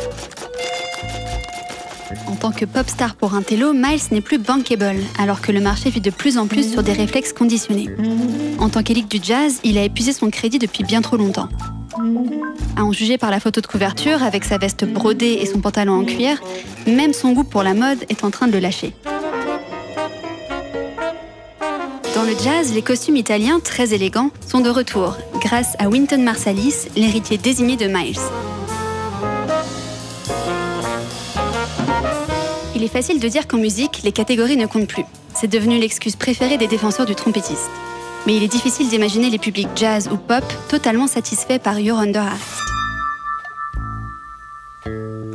[2.29, 5.61] En tant que pop star pour un télo, Miles n'est plus bankable, alors que le
[5.61, 7.91] marché vit de plus en plus sur des réflexes conditionnés.
[8.59, 11.51] En tant qu'élite du jazz, il a épuisé son crédit depuis bien trop longtemps.
[12.77, 16.01] À en juger par la photo de couverture, avec sa veste brodée et son pantalon
[16.01, 16.43] en cuir,
[16.87, 18.93] même son goût pour la mode est en train de le lâcher.
[22.15, 26.89] Dans le jazz, les costumes italiens, très élégants, sont de retour, grâce à Wynton Marsalis,
[26.97, 28.21] l'héritier désigné de Miles.
[32.75, 35.05] Il est facile de dire qu'en musique, les catégories ne comptent plus.
[35.35, 37.71] C'est devenu l'excuse préférée des défenseurs du trompettiste
[38.27, 42.23] mais il est difficile d'imaginer les publics jazz ou pop totalement satisfaits par You're Under
[42.23, 42.63] Arrest.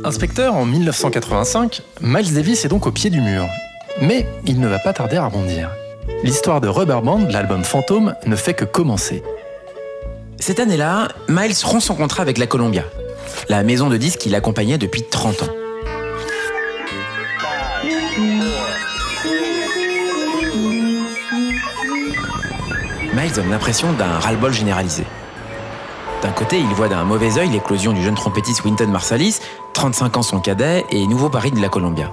[0.04, 3.46] Inspecteur en 1985, Miles Davis est donc au pied du mur.
[4.00, 5.70] Mais il ne va pas tarder à rebondir.
[6.24, 9.22] L'histoire de Rubber Band, l'album fantôme, ne fait que commencer.
[10.38, 12.84] Cette année-là, Miles rompt son contrat avec la Columbia,
[13.48, 15.61] la maison de disques qui l'accompagnait depuis 30 ans.
[23.22, 25.04] Miles donne l'impression d'un ras-le-bol généralisé.
[26.22, 29.38] D'un côté, il voit d'un mauvais œil l'éclosion du jeune trompettiste Wynton Marsalis,
[29.74, 32.10] 35 ans son cadet et nouveau pari de la Columbia.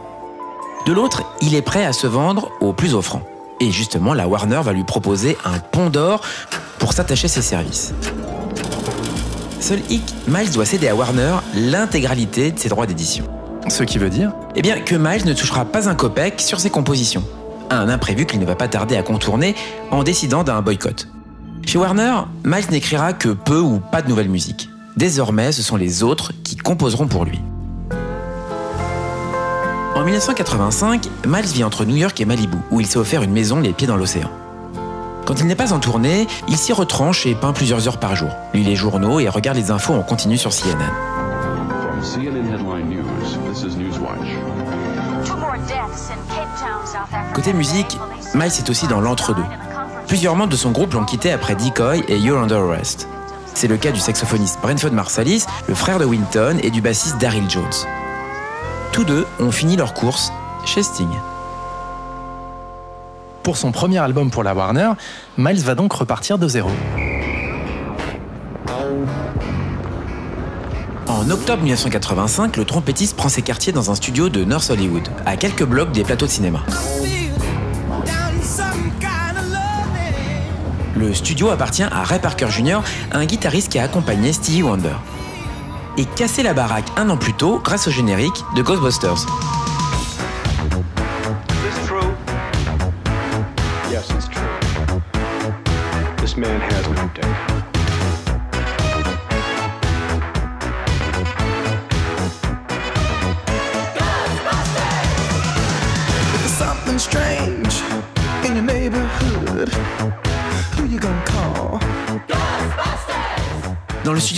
[0.86, 3.24] De l'autre, il est prêt à se vendre au plus offrant.
[3.60, 6.22] Et justement, la Warner va lui proposer un pont d'or
[6.78, 7.94] pour s'attacher ses services.
[9.60, 13.26] Seul hic, Miles doit céder à Warner l'intégralité de ses droits d'édition.
[13.68, 16.70] Ce qui veut dire Eh bien que Miles ne touchera pas un copec sur ses
[16.70, 17.24] compositions
[17.70, 19.56] un imprévu qu'il ne va pas tarder à contourner
[19.92, 21.08] en décidant d'un boycott.
[21.66, 24.70] Chez Warner, Miles n'écrira que peu ou pas de nouvelles musiques.
[24.98, 27.40] Désormais, ce sont les autres qui composeront pour lui.
[29.96, 33.60] En 1985, Miles vit entre New York et Malibu, où il s'est offert une maison
[33.60, 34.30] les pieds dans l'océan.
[35.26, 38.30] Quand il n'est pas en tournée, il s'y retranche et peint plusieurs heures par jour,
[38.54, 40.92] lit les journaux et regarde les infos en continu sur CNN.
[47.40, 47.98] Côté musique,
[48.36, 49.46] Miles est aussi dans l'entre-deux.
[50.08, 53.08] Plusieurs membres de son groupe l'ont quitté après Decoy et You're Under Arrest.
[53.54, 57.50] C'est le cas du saxophoniste Brentford Marsalis, le frère de Winton, et du bassiste Daryl
[57.50, 57.64] Jones.
[58.92, 60.34] Tous deux ont fini leur course
[60.66, 61.08] chez Sting.
[63.42, 64.92] Pour son premier album pour la Warner,
[65.38, 66.72] Miles va donc repartir de zéro.
[71.08, 75.38] En octobre 1985, le trompettiste prend ses quartiers dans un studio de North Hollywood, à
[75.38, 76.66] quelques blocs des plateaux de cinéma.
[81.00, 82.80] Le studio appartient à Ray Parker Jr.,
[83.14, 84.96] un guitariste qui a accompagné Stevie Wonder.
[85.98, 89.26] Et cassé la baraque un an plus tôt grâce au générique de Ghostbusters.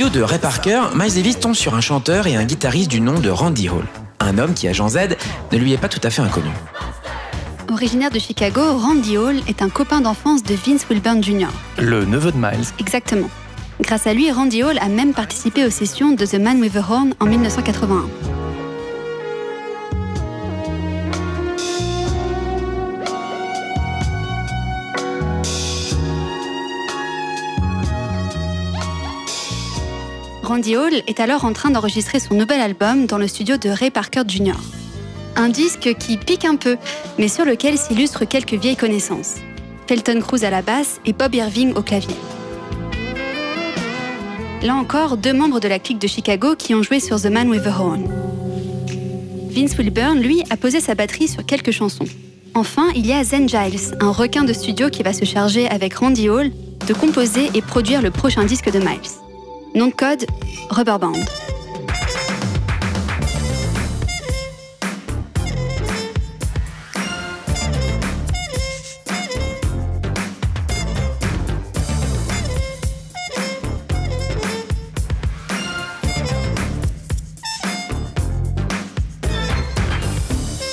[0.01, 3.19] Studio de Ray Parker, Miles Davis tombe sur un chanteur et un guitariste du nom
[3.19, 3.85] de Randy Hall.
[4.19, 4.97] Un homme qui, à Jean Z,
[5.51, 6.49] ne lui est pas tout à fait inconnu.
[7.71, 11.49] Originaire de Chicago, Randy Hall est un copain d'enfance de Vince Wilburn Jr.
[11.77, 12.65] Le neveu de Miles.
[12.79, 13.29] Exactement.
[13.79, 16.77] Grâce à lui, Randy Hall a même participé aux sessions de The Man with the
[16.89, 18.30] Horn en 1981.
[30.51, 33.89] Randy Hall est alors en train d'enregistrer son nouvel album dans le studio de Ray
[33.89, 34.57] Parker Jr.
[35.37, 36.75] Un disque qui pique un peu,
[37.17, 39.35] mais sur lequel s'illustrent quelques vieilles connaissances.
[39.87, 42.17] Felton Cruz à la basse et Bob Irving au clavier.
[44.61, 47.47] Là encore, deux membres de la clique de Chicago qui ont joué sur The Man
[47.47, 48.03] with the Horn.
[49.51, 52.09] Vince Wilburn, lui, a posé sa batterie sur quelques chansons.
[52.55, 55.93] Enfin, il y a Zen Giles, un requin de studio qui va se charger avec
[55.93, 56.51] Randy Hall
[56.85, 59.30] de composer et produire le prochain disque de Miles.
[59.74, 60.26] Nom de code
[60.69, 61.13] Rubber Band.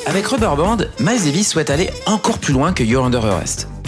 [0.06, 3.22] Avec Rubber Band, Miles Davis souhaite aller encore plus loin que You're Under.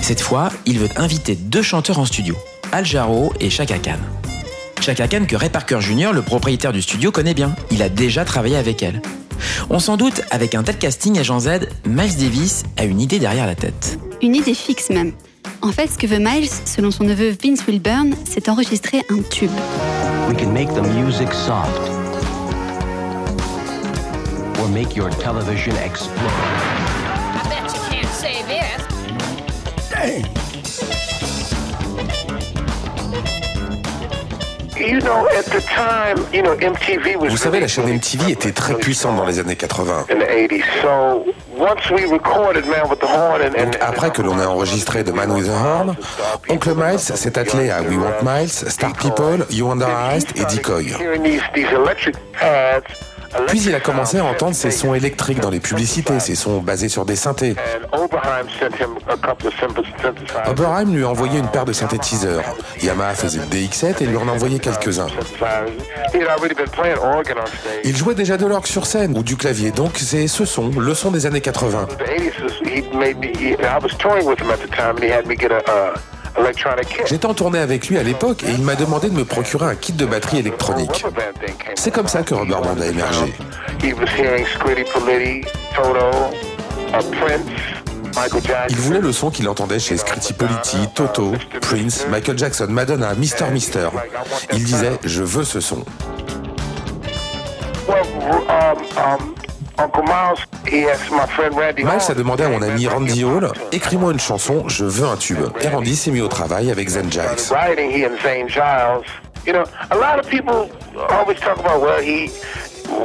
[0.00, 2.36] Cette fois, il veut inviter deux chanteurs en studio,
[2.70, 4.19] Al Jarreau et Chaka Khan.
[4.80, 7.54] Chaka Khan que Ray Parker Jr., le propriétaire du studio, connaît bien.
[7.70, 9.02] Il a déjà travaillé avec elle.
[9.68, 13.18] On s'en doute, avec un tel casting à Jean Z, Miles Davis a une idée
[13.18, 13.98] derrière la tête.
[14.22, 15.12] Une idée fixe même.
[15.60, 19.50] En fait, ce que veut Miles, selon son neveu Vince Wilburn, c'est enregistrer un tube.
[20.28, 21.90] We can make the music soft.
[24.60, 26.30] Or make your television explode.
[27.34, 28.80] I bet you can't say this.
[29.90, 30.39] Dang.
[37.28, 40.06] Vous savez, la chaîne MTV était très puissante dans les années 80.
[40.10, 40.64] in the 80s.
[40.82, 41.24] So
[41.56, 45.04] once we recorded Man with the Horn and, and Donc après que l'on a enregistré
[45.04, 45.96] The Man with the Horn,
[46.48, 50.94] Oncle Miles s'est attelé à We Want Miles, Star People, You Under Arrest et Decoy.
[53.46, 56.88] Puis il a commencé à entendre ces sons électriques dans les publicités, ces sons basés
[56.88, 57.54] sur des synthés.
[60.46, 62.42] Oberheim lui a envoyé une paire de synthétiseurs.
[62.82, 65.08] Yamaha faisait le DX7 et lui en a envoyé quelques-uns.
[67.84, 70.94] Il jouait déjà de l'orgue sur scène ou du clavier, donc c'est ce son, le
[70.94, 71.88] son des années 80.
[76.34, 76.76] The 80s, was, he made me.
[76.76, 76.84] He, I was touring with him at the time, and he had me get a
[76.84, 77.06] electronic kit.
[77.06, 79.74] J'étais en tournée avec lui à l'époque et il m'a demandé de me procurer un
[79.74, 81.04] kit de batterie électronique.
[81.74, 83.34] C'est comme ça que Rubber Band a émergé.
[88.68, 93.46] Il voulait le son qu'il entendait chez Scritti Politti, Toto, Prince, Michael Jackson, Madonna, Mister
[93.52, 93.88] Mister.
[94.52, 95.84] Il disait Je veux ce son.
[99.80, 101.84] Uncle Miles, he asked my friend Randy.
[101.84, 105.38] Miles a demandé à mon ami Randy Hall Écris-moi une chanson, je veux un tube.
[105.62, 107.22] Et Randy s'est mis au travail avec Zen Giles.
[107.50, 109.06] Writing, he and Zane Giles.
[109.46, 110.68] You know, a lot of people
[111.08, 112.30] always talk about, well, he,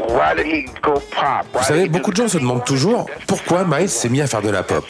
[0.10, 1.46] why did he go pop?
[1.54, 4.50] Vous savez, beaucoup de gens se demandent toujours pourquoi Miles s'est mis à faire de
[4.50, 4.84] la pop.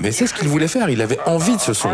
[0.00, 1.90] Mais c'est ce qu'il voulait faire, il avait envie de ce son.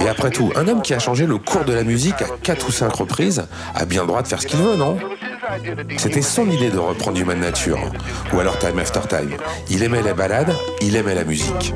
[0.00, 2.68] Et après tout, un homme qui a changé le cours de la musique à 4
[2.68, 4.96] ou 5 reprises a bien le droit de faire ce qu'il veut, non?
[5.96, 7.78] C'était son idée de reprendre Human Nature,
[8.32, 9.36] ou alors Time After Time.
[9.70, 11.72] Il aimait les balades, il aimait la musique.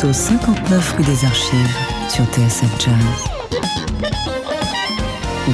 [0.00, 1.76] Vous êtes au 59 rue des Archives
[2.08, 2.94] sur TSF Jazz.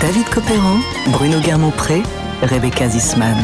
[0.01, 0.79] David Copéran,
[1.09, 2.03] Bruno Guermont-Pré,
[2.43, 3.37] Rebecca Zisman.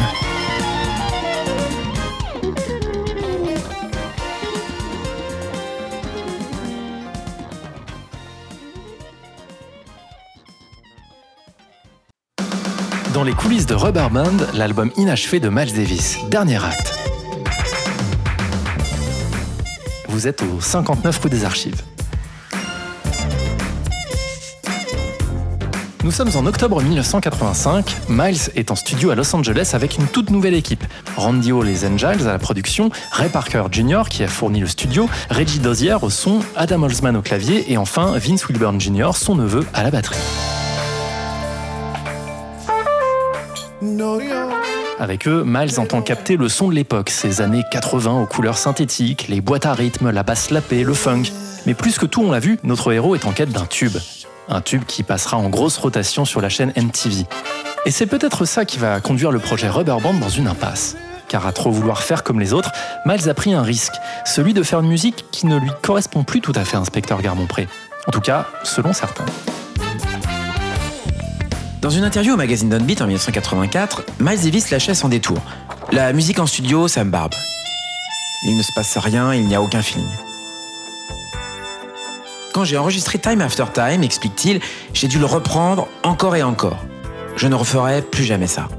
[13.13, 17.12] Dans les coulisses de Rubber Band, l'album inachevé de Miles Davis, dernier acte.
[20.13, 21.81] Vous êtes au 59 rue des Archives.
[26.03, 27.95] Nous sommes en octobre 1985.
[28.09, 30.83] Miles est en studio à Los Angeles avec une toute nouvelle équipe.
[31.17, 34.03] Randy Hall et à la production, Ray Parker Jr.
[34.07, 38.15] qui a fourni le studio, Reggie Dozier au son, Adam Holzman au clavier et enfin
[38.15, 40.19] Vince Wilburn Jr., son neveu, à la batterie.
[45.03, 49.27] Avec eux, Miles entend capter le son de l'époque, ces années 80 aux couleurs synthétiques,
[49.27, 51.23] les boîtes à rythme, la basse lapée, le funk.
[51.65, 53.97] Mais plus que tout, on l'a vu, notre héros est en quête d'un tube.
[54.47, 57.25] Un tube qui passera en grosse rotation sur la chaîne MTV.
[57.85, 60.95] Et c'est peut-être ça qui va conduire le projet Rubber Band dans une impasse.
[61.27, 62.71] Car à trop vouloir faire comme les autres,
[63.05, 66.39] Miles a pris un risque, celui de faire une musique qui ne lui correspond plus
[66.39, 67.67] tout à fait, inspecteur Garmont-Pré.
[68.07, 69.25] En tout cas, selon certains.
[71.83, 75.37] Dans une interview au magazine Downbeat en 1984, Miles Davis lâchait sans détour.
[75.91, 77.33] La musique en studio, ça me barbe.
[78.45, 80.07] Il ne se passe rien, il n'y a aucun feeling.
[82.53, 84.61] Quand j'ai enregistré Time After Time, explique-t-il,
[84.93, 86.77] j'ai dû le reprendre encore et encore.
[87.35, 88.69] Je ne referai plus jamais ça.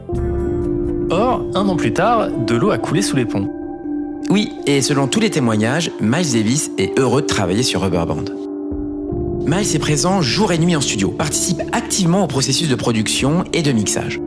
[1.11, 3.53] Or, un an plus tard, de l'eau a coulé sous les ponts.
[4.31, 8.44] Oui, et selon tous les témoignages, Miles Davis est heureux de travailler sur Rubber Band.
[9.47, 13.61] Miles est présent jour et nuit en studio, participe activement au processus de production et
[13.61, 14.19] de mixage.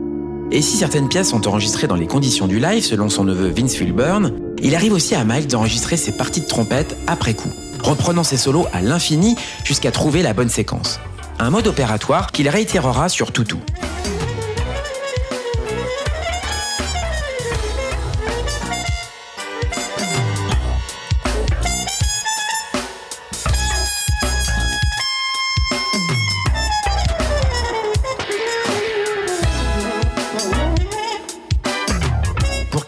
[0.52, 3.76] Et si certaines pièces sont enregistrées dans les conditions du live, selon son neveu Vince
[3.80, 7.50] Wilburn, il arrive aussi à Miles d'enregistrer ses parties de trompette après coup,
[7.82, 11.00] reprenant ses solos à l'infini jusqu'à trouver la bonne séquence.
[11.40, 13.58] Un mode opératoire qu'il réitérera sur Toutou.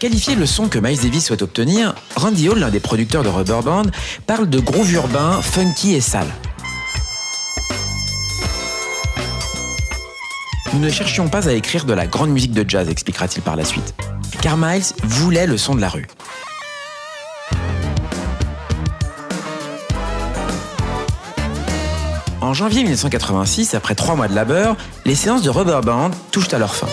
[0.01, 3.59] Qualifier le son que Miles Davis souhaite obtenir, Randy Hall, l'un des producteurs de Rubber
[3.63, 3.83] Band,
[4.25, 6.25] parle de groove urbain, funky et sale.
[10.73, 13.63] Nous ne cherchions pas à écrire de la grande musique de jazz, expliquera-t-il par la
[13.63, 13.93] suite.
[14.41, 16.07] Car Miles voulait le son de la rue.
[22.41, 26.57] En janvier 1986, après trois mois de labeur, les séances de Rubber Band touchent à
[26.57, 26.87] leur fin.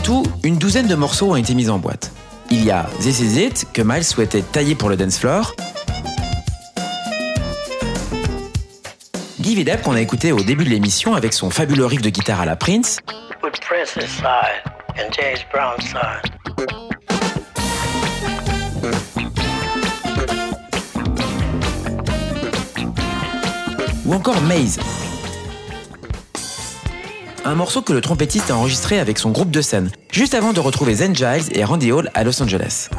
[0.00, 2.10] En tout, une douzaine de morceaux ont été mis en boîte.
[2.50, 5.54] Il y a This Is It, que Miles souhaitait tailler pour le dance floor.
[9.42, 12.08] Give It Up, qu'on a écouté au début de l'émission avec son fabuleux riff de
[12.08, 12.98] guitare à la Prince.
[24.06, 24.78] Ou encore Maze.
[27.44, 30.60] Un morceau que le trompettiste a enregistré avec son groupe de scène, juste avant de
[30.60, 32.90] retrouver Zen Giles et Randy Hall à Los Angeles.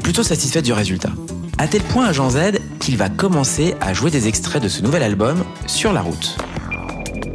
[0.00, 1.10] Plutôt satisfait du résultat.
[1.58, 4.82] À tel point à Jean Z qu'il va commencer à jouer des extraits de ce
[4.82, 6.36] nouvel album sur la route.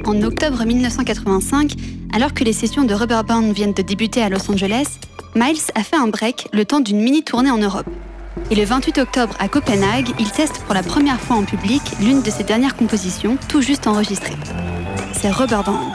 [0.06, 1.74] En octobre 1985,
[2.14, 4.88] alors que les sessions de Rubber Band viennent de débuter à Los Angeles,
[5.36, 7.88] Miles a fait un break le temps d'une mini-tournée en Europe.
[8.52, 12.22] Et le 28 octobre à Copenhague, il teste pour la première fois en public l'une
[12.22, 14.36] de ses dernières compositions, tout juste enregistrée.
[15.14, 15.94] C'est Rubber Band.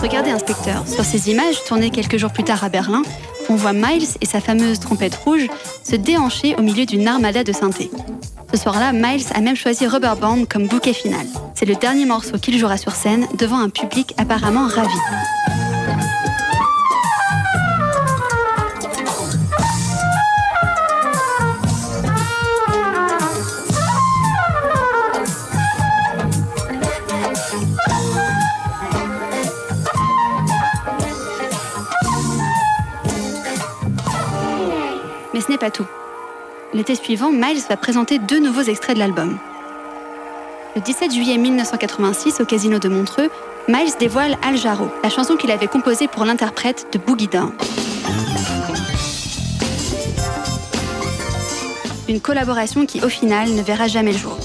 [0.00, 3.02] Regardez inspecteur, sur ces images tournées quelques jours plus tard à Berlin,
[3.48, 5.46] on voit Miles et sa fameuse trompette rouge
[5.82, 7.90] se déhancher au milieu d'une armada de synthé.
[8.52, 11.26] Ce soir-là, Miles a même choisi Rubber Band comme bouquet final.
[11.54, 14.98] C'est le dernier morceau qu'il jouera sur scène devant un public apparemment ravi.
[35.60, 35.68] Pas.
[36.72, 39.38] L'été suivant, Miles va présenter deux nouveaux extraits de l'album.
[40.74, 43.28] Le 17 juillet 1986, au Casino de Montreux,
[43.68, 47.52] Miles dévoile Al Jarreau, la chanson qu'il avait composée pour l'interprète de Boogie Down.
[52.08, 54.38] Une collaboration qui, au final, ne verra jamais le jour.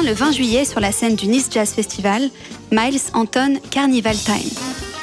[0.00, 2.28] Le 20 juillet, sur la scène du Nice Jazz Festival,
[2.72, 4.50] Miles entonne Carnival Time,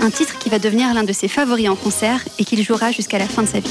[0.02, 3.18] un titre qui va devenir l'un de ses favoris en concert et qu'il jouera jusqu'à
[3.18, 3.70] la fin de sa vie.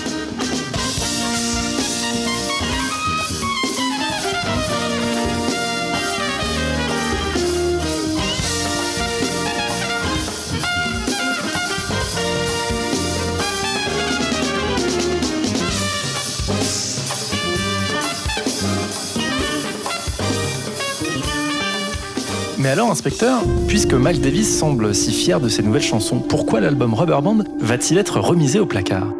[22.69, 26.93] Mais alors, inspecteur, puisque Miles Davis semble si fier de ses nouvelles chansons, pourquoi l'album
[26.93, 29.15] Rubber Band va-t-il être remisé au placard?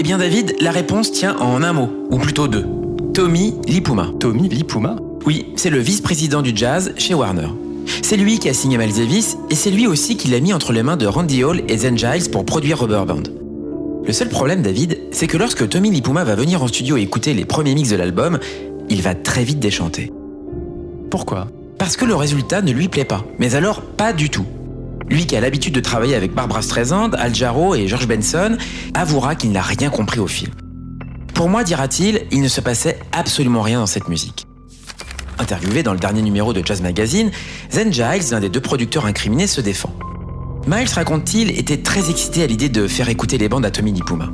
[0.00, 2.66] Eh bien David, la réponse tient en un mot, ou plutôt deux.
[3.14, 4.10] Tommy Lipuma.
[4.18, 4.96] Tommy Lipuma?
[5.24, 7.46] Oui, c'est le vice-président du jazz chez Warner.
[8.02, 10.72] C'est lui qui a signé Miles Davis et c'est lui aussi qui l'a mis entre
[10.72, 13.22] les mains de Randy Hall et Zen Giles pour produire Rubber Band.
[14.04, 17.44] Le seul problème, David, c'est que lorsque Tommy Lipuma va venir en studio écouter les
[17.44, 18.40] premiers mix de l'album,
[18.90, 20.12] il va très vite déchanter.
[21.08, 21.46] Pourquoi?
[21.84, 23.26] Parce que le résultat ne lui plaît pas.
[23.38, 24.46] Mais alors, pas du tout.
[25.10, 28.56] Lui qui a l'habitude de travailler avec Barbara Streisand, Al Jarreau et George Benson,
[28.94, 30.50] avouera qu'il n'a rien compris au film.
[31.34, 34.46] Pour moi, dira-t-il, il ne se passait absolument rien dans cette musique.
[35.38, 37.30] Interviewé dans le dernier numéro de Jazz Magazine,
[37.70, 39.94] Zen Giles, l'un des deux producteurs incriminés, se défend.
[40.66, 44.30] Miles, raconte-t-il, était très excité à l'idée de faire écouter les bandes à Tommy Lipuma.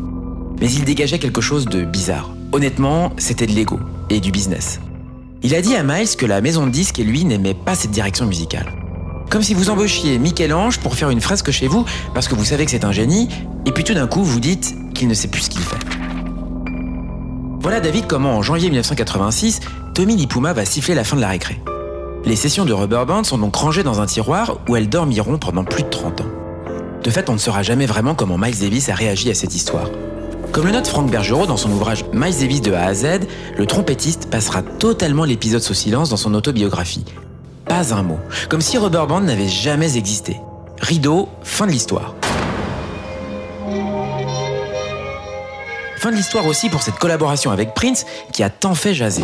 [0.60, 2.30] Mais il dégageait quelque chose de bizarre.
[2.52, 4.78] Honnêtement, c'était de l'ego et du business.
[5.42, 7.92] Il a dit à Miles que la maison de disques et lui n'aimaient pas cette
[7.92, 8.74] direction musicale.
[9.30, 12.66] Comme si vous embauchiez Michel-Ange pour faire une fresque chez vous parce que vous savez
[12.66, 13.30] que c'est un génie,
[13.64, 15.78] et puis tout d'un coup vous dites qu'il ne sait plus ce qu'il fait.
[17.60, 19.60] Voilà David comment en janvier 1986,
[19.94, 21.58] Tommy Lipuma va siffler la fin de la récré.
[22.26, 25.64] Les sessions de Rubber Band sont donc rangées dans un tiroir où elles dormiront pendant
[25.64, 26.30] plus de 30 ans.
[27.02, 29.88] De fait, on ne saura jamais vraiment comment Miles Davis a réagi à cette histoire.
[30.52, 33.20] Comme le note Frank Bergerot dans son ouvrage Miles Davis de A à Z,
[33.56, 37.04] le trompettiste passera totalement l'épisode sous silence dans son autobiographie.
[37.66, 40.38] Pas un mot, comme si Rubber Band n'avait jamais existé.
[40.80, 42.16] Rideau, fin de l'histoire.
[45.98, 49.22] Fin de l'histoire aussi pour cette collaboration avec Prince qui a tant fait jaser.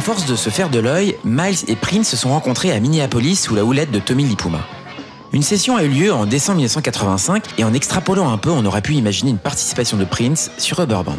[0.00, 3.36] À force de se faire de l'œil, Miles et Prince se sont rencontrés à Minneapolis
[3.36, 4.60] sous la houlette de Tommy Lipuma.
[5.34, 8.80] Une session a eu lieu en décembre 1985 et en extrapolant un peu, on aurait
[8.80, 11.18] pu imaginer une participation de Prince sur Rubber Band.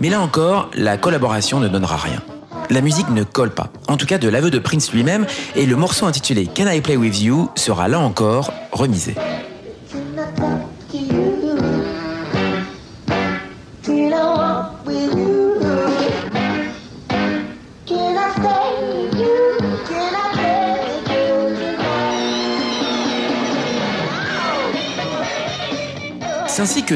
[0.00, 2.20] Mais là encore, la collaboration ne donnera rien.
[2.68, 5.76] La musique ne colle pas, en tout cas de l'aveu de Prince lui-même, et le
[5.76, 9.14] morceau intitulé Can I Play With You sera là encore remisé.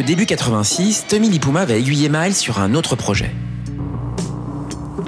[0.03, 3.31] Début 86, Tommy Lipuma va aiguiller Miles sur un autre projet.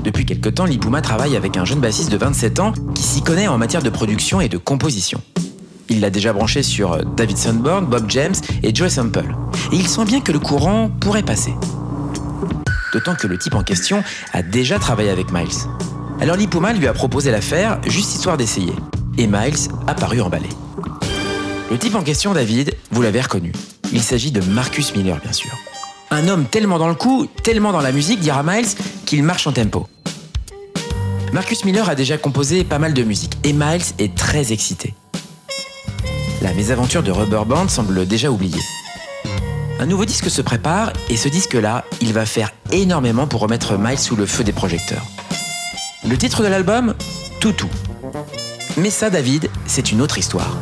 [0.03, 3.49] Depuis quelque temps, Lipuma travaille avec un jeune bassiste de 27 ans qui s'y connaît
[3.49, 5.21] en matière de production et de composition.
[5.91, 9.35] Il l'a déjà branché sur David Sunborn, Bob James et Joe Sample.
[9.73, 11.55] Et il sent bien que le courant pourrait passer.
[12.93, 15.49] D'autant que le type en question a déjà travaillé avec Miles.
[16.21, 18.75] Alors Lipuma lui a proposé l'affaire, juste histoire d'essayer.
[19.19, 20.49] Et Miles a paru emballé.
[21.71, 23.53] Le type en question, David, vous l'avez reconnu.
[23.93, 25.51] Il s'agit de Marcus Miller, bien sûr.
[26.11, 28.69] Un homme tellement dans le coup, tellement dans la musique, dira Miles,
[29.07, 29.87] qu'il marche en tempo.
[31.33, 34.95] Marcus Miller a déjà composé pas mal de musique et Miles est très excité.
[36.43, 38.61] La mésaventure de Rubber Band semble déjà oubliée.
[39.81, 43.99] Un nouveau disque se prépare et ce disque-là, il va faire énormément pour remettre Miles
[43.99, 45.05] sous le feu des projecteurs.
[46.09, 46.95] Le titre de l'album
[47.41, 47.69] Toutou.
[48.77, 50.57] Mais ça, David, c'est une autre histoire.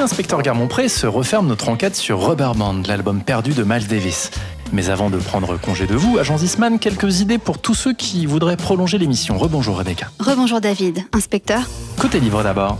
[0.00, 4.30] Inspecteur Garmont-Pré se referme notre enquête sur Rubber Band, l'album perdu de Miles Davis.
[4.72, 8.24] Mais avant de prendre congé de vous, agent Zisman, quelques idées pour tous ceux qui
[8.24, 9.36] voudraient prolonger l'émission.
[9.36, 10.10] Rebonjour Rebecca.
[10.18, 11.68] Rebonjour David, inspecteur?
[11.98, 12.78] Côté livre d'abord.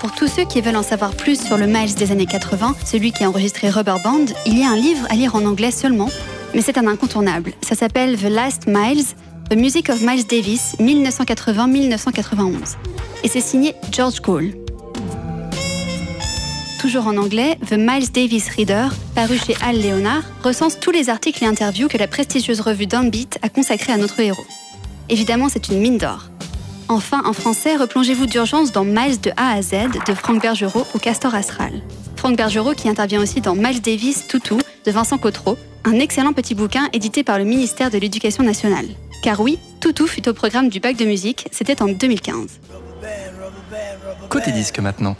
[0.00, 3.12] Pour tous ceux qui veulent en savoir plus sur le Miles des années 80, celui
[3.12, 6.10] qui a enregistré Rubber Band, il y a un livre à lire en anglais seulement,
[6.54, 7.54] mais c'est un incontournable.
[7.62, 9.06] Ça s'appelle The Last Miles,
[9.48, 12.76] The Music of Miles Davis, 1980-1991.
[13.24, 14.52] Et c'est signé George Cole
[16.80, 21.44] toujours en anglais, The Miles Davis Reader, paru chez Al Leonard, recense tous les articles
[21.44, 24.46] et interviews que la prestigieuse revue Downbeat a consacrés à notre héros.
[25.10, 26.30] Évidemment, c'est une mine d'or.
[26.88, 29.72] Enfin, en français, replongez-vous d'urgence dans Miles de A à Z
[30.06, 31.82] de Franck Bergerot au Castor Astral.
[32.16, 36.54] Franck Bergerot qui intervient aussi dans Miles Davis Toutou de Vincent Cotreau, un excellent petit
[36.54, 38.86] bouquin édité par le ministère de l'Éducation nationale.
[39.22, 42.58] Car oui, Toutou fut au programme du bac de musique, c'était en 2015.
[44.30, 45.14] Côté disque maintenant.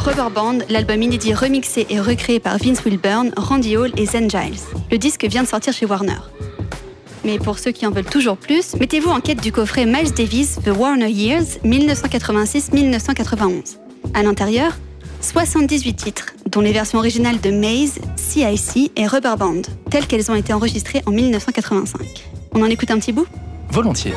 [0.00, 4.56] Rubber Band, l'album inédit remixé et recréé par Vince Wilburn, Randy Hall et Zen Giles.
[4.90, 6.16] Le disque vient de sortir chez Warner.
[7.22, 10.58] Mais pour ceux qui en veulent toujours plus, mettez-vous en quête du coffret Miles Davis
[10.64, 13.76] The Warner Years 1986-1991.
[14.14, 14.72] À l'intérieur,
[15.20, 20.34] 78 titres, dont les versions originales de Maze, CIC et Rubber Band, telles qu'elles ont
[20.34, 22.00] été enregistrées en 1985.
[22.54, 23.26] On en écoute un petit bout?
[23.70, 24.14] Volontiers.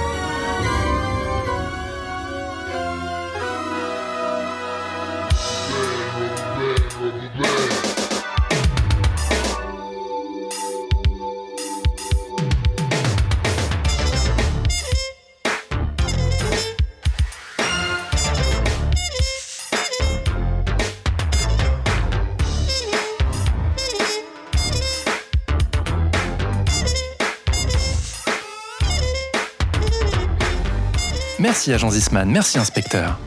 [31.66, 33.18] Merci agent Zisman, merci inspecteur.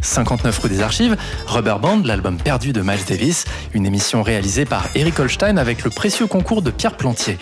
[0.00, 1.16] 59 rue des Archives,
[1.48, 5.90] Rubber Band, l'album perdu de Miles Davis, une émission réalisée par Eric Holstein avec le
[5.90, 7.36] précieux concours de Pierre Plantier.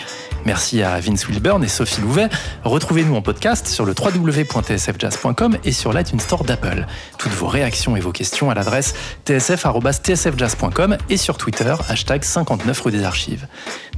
[0.44, 2.28] Merci à Vince Wilburn et Sophie Louvet.
[2.64, 6.86] Retrouvez-nous en podcast sur le www.tsfjazz.com et sur l'iTunes Store d'Apple.
[7.18, 12.92] Toutes vos réactions et vos questions à l'adresse tsf.tsfjazz.com et sur Twitter, hashtag 59 rue
[12.92, 13.46] des Archives.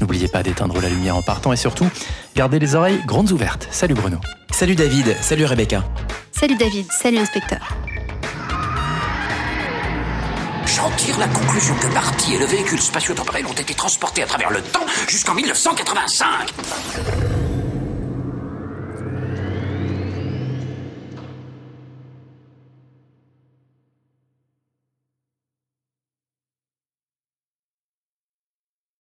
[0.01, 1.89] N'oubliez pas d'éteindre la lumière en partant et surtout,
[2.37, 3.69] gardez les oreilles grandes ouvertes.
[3.71, 4.19] Salut Bruno.
[4.51, 5.85] Salut David, salut Rebecca.
[6.33, 7.77] Salut David, salut inspecteur.
[10.67, 14.51] J'en tire la conclusion que Marty et le véhicule spatio-temporel ont été transportés à travers
[14.51, 16.53] le temps jusqu'en 1985.